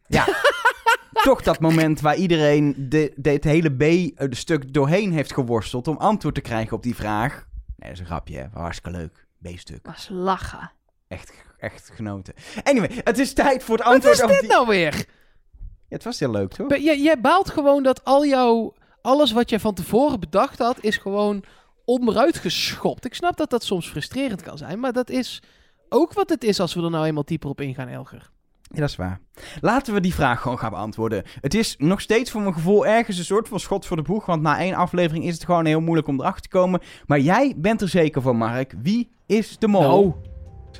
[0.06, 0.26] ja,
[1.22, 6.34] toch dat moment waar iedereen de, de, het hele B-stuk doorheen heeft geworsteld om antwoord
[6.34, 7.34] te krijgen op die vraag.
[7.76, 8.46] Nee, dat is een grapje, hè.
[8.52, 9.26] Hartstikke leuk.
[9.42, 9.86] B-stuk.
[9.86, 10.72] was lachen.
[11.08, 12.34] Echt, echt genoten.
[12.62, 14.48] Anyway, het is tijd voor het Wat antwoord is op dit die...
[14.48, 14.94] nou weer?
[14.94, 15.04] Ja,
[15.88, 16.76] het was heel leuk, toch?
[16.76, 18.74] Jij baalt gewoon dat al jouw...
[19.02, 21.44] Alles wat je van tevoren bedacht had, is gewoon
[21.86, 23.04] onderuit geschopt.
[23.04, 25.42] Ik snap dat dat soms frustrerend kan zijn, maar dat is
[25.88, 28.30] ook wat het is als we er nou eenmaal dieper op ingaan, Elger.
[28.62, 29.20] Ja, dat is waar.
[29.60, 31.22] Laten we die vraag gewoon gaan beantwoorden.
[31.40, 34.26] Het is nog steeds voor mijn gevoel ergens een soort van schot voor de boeg.
[34.26, 36.80] Want na één aflevering is het gewoon heel moeilijk om erachter te komen.
[37.06, 38.74] Maar jij bent er zeker van, Mark.
[38.82, 39.82] Wie is de mol?
[39.82, 40.14] Nou,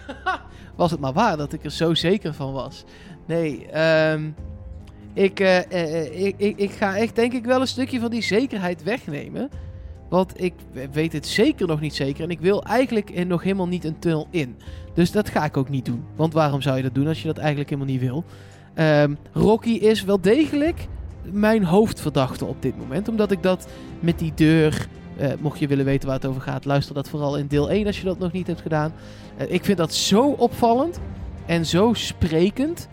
[0.77, 2.85] was het maar waar dat ik er zo zeker van was.
[3.27, 4.31] Nee, ehm,
[5.15, 8.11] ik, eh, eh, eh, ik, ik, ik ga echt denk ik wel een stukje van
[8.11, 9.51] die zekerheid wegnemen.
[10.09, 10.53] Want ik
[10.93, 12.25] weet het zeker nog niet zeker.
[12.25, 14.57] En ik wil eigenlijk nog helemaal niet een tunnel in.
[14.95, 16.05] Dus dat ga ik ook niet doen.
[16.17, 18.25] Want waarom zou je dat doen als je dat eigenlijk helemaal niet wil?
[18.75, 20.87] Ehm, Rocky is wel degelijk
[21.31, 23.09] mijn hoofdverdachte op dit moment.
[23.09, 23.69] Omdat ik dat
[24.01, 24.89] met die deur...
[25.17, 27.87] eh, mocht je willen weten waar het over gaat, luister dat vooral in deel 1
[27.87, 28.93] als je dat nog niet hebt gedaan.
[29.37, 31.01] Eh, ik vind dat zo opvallend
[31.47, 32.89] en zo sprekend.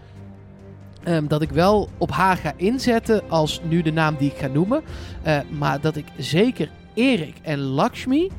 [1.04, 4.48] ehm, dat ik wel op haar ga inzetten als nu de naam die ik ga
[4.48, 4.82] noemen.
[5.22, 8.30] Eh, maar dat ik zeker Erik en Lakshmi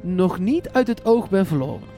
[0.00, 1.88] nog niet uit het oog ben verloren.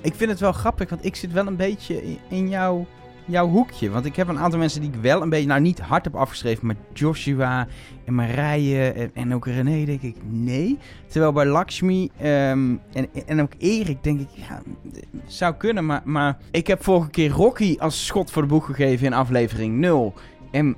[0.00, 2.86] Ik vind het wel grappig, want ik zit wel een beetje in- jouw,
[3.24, 3.90] jouw hoekje.
[3.90, 6.14] Want ik heb een aantal mensen die ik wel een beetje, nou niet hard heb
[6.16, 7.66] afgeschreven, maar Joshua
[8.04, 10.78] en Marije en, en ook René denk ik nee.
[11.06, 14.62] Terwijl bij Lakshmi ehm, en, en ook Erik denk ik, ja,
[15.26, 15.86] zou kunnen.
[15.86, 19.78] Maar, maar ik heb vorige keer Rocky als schot voor de boeg gegeven in aflevering
[19.78, 20.14] 0.
[20.50, 20.76] En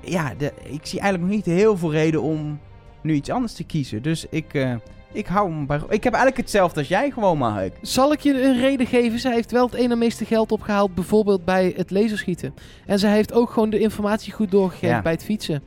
[0.00, 2.58] ja, ik zie eigenlijk nog niet heel veel reden om
[3.02, 4.02] nu iets anders te kiezen.
[4.02, 4.74] Dus ik, eh,
[5.12, 5.76] ik hou hem bij...
[5.88, 7.74] Ik heb eigenlijk hetzelfde als jij gewoon, Mark.
[7.82, 9.18] Zal ik je een reden geven?
[9.18, 12.54] Zij heeft wel het ene meeste geld opgehaald, bijvoorbeeld bij het laserschieten.
[12.86, 15.02] En zij heeft ook gewoon de informatie goed doorgegeven Ja.
[15.02, 15.62] bij het fietsen.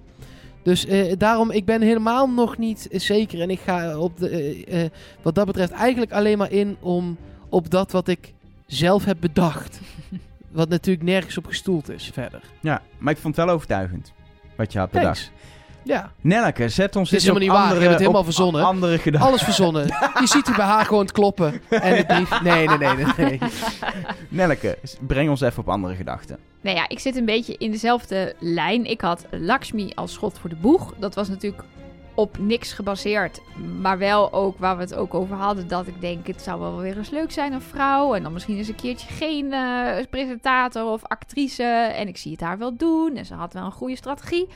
[0.63, 3.41] Dus eh, daarom, ik ben helemaal nog niet zeker.
[3.41, 4.83] En ik ga op de, eh,
[5.21, 7.17] wat dat betreft eigenlijk alleen maar in om
[7.49, 8.33] op dat wat ik
[8.65, 9.79] zelf heb bedacht.
[10.51, 12.41] wat natuurlijk nergens op gestoeld is verder.
[12.59, 14.13] Ja, maar ik vond het wel overtuigend.
[14.55, 15.23] Wat je had bedacht.
[15.25, 15.31] Thanks.
[15.83, 18.63] Ja, Nelleke, zet ons Het is helemaal niet waar, je hebt het helemaal verzonnen.
[18.63, 19.29] andere gedachten.
[19.29, 19.85] alles verzonnen.
[20.19, 21.61] Je ziet er bij haar gewoon het kloppen.
[21.69, 22.41] En de brief.
[22.41, 23.05] Nee, nee, nee, nee.
[23.17, 23.39] nee.
[24.29, 26.37] Nelleke, breng ons even op andere gedachten.
[26.61, 28.85] Nou ja, ik zit een beetje in dezelfde lijn.
[28.85, 30.93] Ik had Lakshmi als schot voor de boeg.
[30.99, 31.63] Dat was natuurlijk
[32.15, 33.41] op niks gebaseerd.
[33.81, 35.67] Maar wel ook waar we het ook over hadden.
[35.67, 38.13] Dat ik denk, het zou wel weer eens leuk zijn, een vrouw.
[38.15, 41.63] En dan misschien eens een keertje geen eh, presentator of actrice.
[41.95, 43.15] En ik zie het haar wel doen.
[43.15, 44.47] En ze had wel een goede strategie.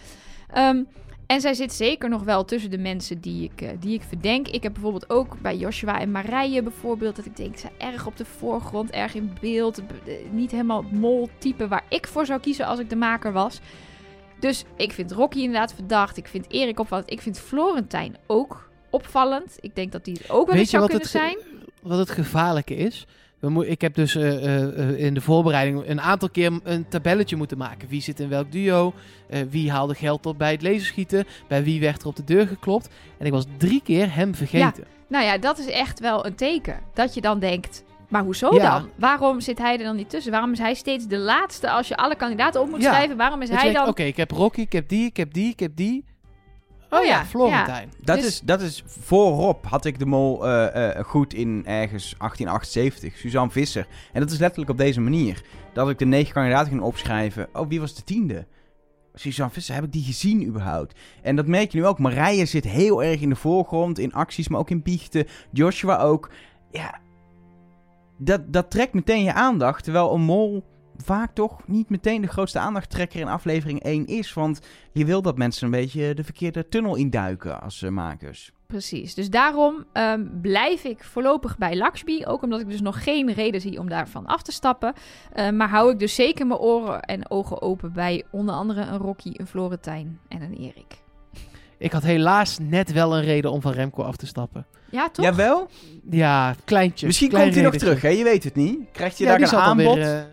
[0.48, 0.84] Ehm,
[1.28, 4.48] en zij zit zeker nog wel tussen de mensen die ik, eh, die ik verdenk.
[4.48, 7.16] Ik heb bijvoorbeeld ook bij Joshua en Marije bijvoorbeeld...
[7.16, 9.78] dat ik denk, ze erg op de voorgrond, erg in beeld.
[9.80, 13.60] eh, Niet helemaal het mol-type waar ik voor zou kiezen als ik de maker was.
[14.40, 16.18] Dus ik vind Rocky inderdaad verdacht.
[16.18, 17.12] Ik vind Erik opvallend.
[17.12, 19.58] Ik vind Florentijn ook opvallend.
[19.60, 21.38] Ik denk dat die het ook wel Weet eens je zou kunnen het, zijn.
[21.82, 23.06] wat het gevaarlijke is?
[23.42, 27.58] Ik heb dus eh, eh, eh, in de voorbereiding een aantal keer een tabelletje moeten
[27.58, 27.88] maken.
[27.88, 28.94] Wie zit in welk duo?
[29.50, 31.26] wie haalde geld op bij het laserschieten?
[31.48, 32.90] Bij wie werd er op de deur geklopt?
[33.18, 34.84] En ik was drie keer hem vergeten.
[35.08, 36.80] Nou ja, dat is echt wel een teken.
[36.94, 38.80] Dat je dan denkt, maar hoezo Ja.
[38.80, 38.90] dan?
[38.96, 40.32] Waarom zit hij er dan niet tussen?
[40.32, 42.94] Waarom is hij steeds de laatste als je alle kandidaten op moet Ja.
[42.94, 43.18] schrijven?
[43.18, 43.88] Waarom is Dat hij dan...
[43.88, 46.06] Oké, ik heb Rocky, ik heb die, ik heb die, ik heb die.
[46.90, 47.92] Oh, Oh ja, ja, Florentijn.
[48.02, 52.16] Dat, Dus- is, dat is voorop had ik de mol eh, eh, goed in ergens
[52.18, 53.88] 1878, Suzanne Visser.
[54.14, 55.42] En dat is letterlijk op deze manier.
[55.74, 57.48] Dat ik de negen kandidaten ging opschrijven.
[57.54, 58.46] Oh, wie was de tiende?
[59.14, 61.00] Suzanne Visser, heb ik die gezien überhaupt?
[61.22, 62.00] En dat merk je nu ook.
[62.00, 65.26] Marije zit heel erg in de voorgrond, in acties, maar ook in biechten.
[65.52, 66.30] Joshua ook.
[66.72, 67.00] Ja,
[68.18, 69.84] dat, dat trekt meteen je aandacht.
[69.84, 70.64] Terwijl een mol
[71.04, 74.34] vaak toch niet meteen de grootste aandachttrekker in aflevering 1 is.
[74.34, 74.60] Want
[74.92, 78.52] je wil dat mensen een beetje de verkeerde tunnel induiken als eh, makers.
[78.68, 79.14] Precies.
[79.14, 82.26] Dus daarom ehm, blijf ik voorlopig bij Lakshmi.
[82.26, 84.94] Ook omdat ik dus nog geen reden zie om daarvan af te stappen.
[85.34, 88.98] Eh, maar hou ik dus zeker mijn oren en ogen open bij onder andere een
[88.98, 91.02] Rocky, een Florentijn en een Erik.
[91.78, 94.66] Ik had helaas net wel een reden om van Remco af te stappen.
[94.92, 95.26] Ja, toch?
[95.26, 95.70] Jawel?
[96.10, 97.06] Ja, kleintje.
[97.06, 98.10] Misschien klein komt hij nog terug, hè?
[98.10, 98.80] Je weet het niet.
[98.92, 99.96] Krijgt je Ja, daar een aanbod?
[99.96, 100.24] weer eh,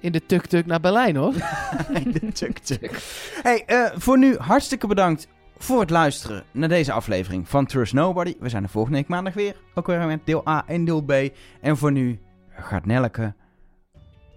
[0.00, 1.34] in de tuk-tuk naar Berlijn, hoor.
[2.04, 3.02] In de tuk-tuk.
[3.42, 5.28] Hey, eh, voor nu hartstikke bedankt
[5.58, 8.36] voor het luisteren naar deze aflevering van Trust Nobody.
[8.40, 9.56] We zijn er volgende week maandag weer.
[9.74, 11.12] Ook weer met deel A en deel B.
[11.60, 12.20] En voor nu
[12.50, 13.34] gaat Nelleke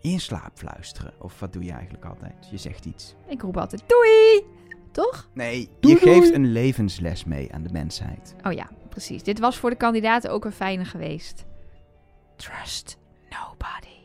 [0.02, 1.14] in slaap fluisteren.
[1.20, 2.48] Of wat doe je eigenlijk altijd?
[2.52, 3.16] Je zegt iets.
[3.28, 4.44] Ik roep altijd doei!
[4.92, 5.30] Toch?
[5.34, 6.34] Nee, Doei, je geeft doei.
[6.34, 8.36] een levensles mee aan de mensheid.
[8.44, 9.24] Oh ja, precies.
[9.24, 11.46] Dit was voor de kandidaten ook een fijne geweest.
[12.36, 12.98] Trust
[13.30, 13.98] nobody.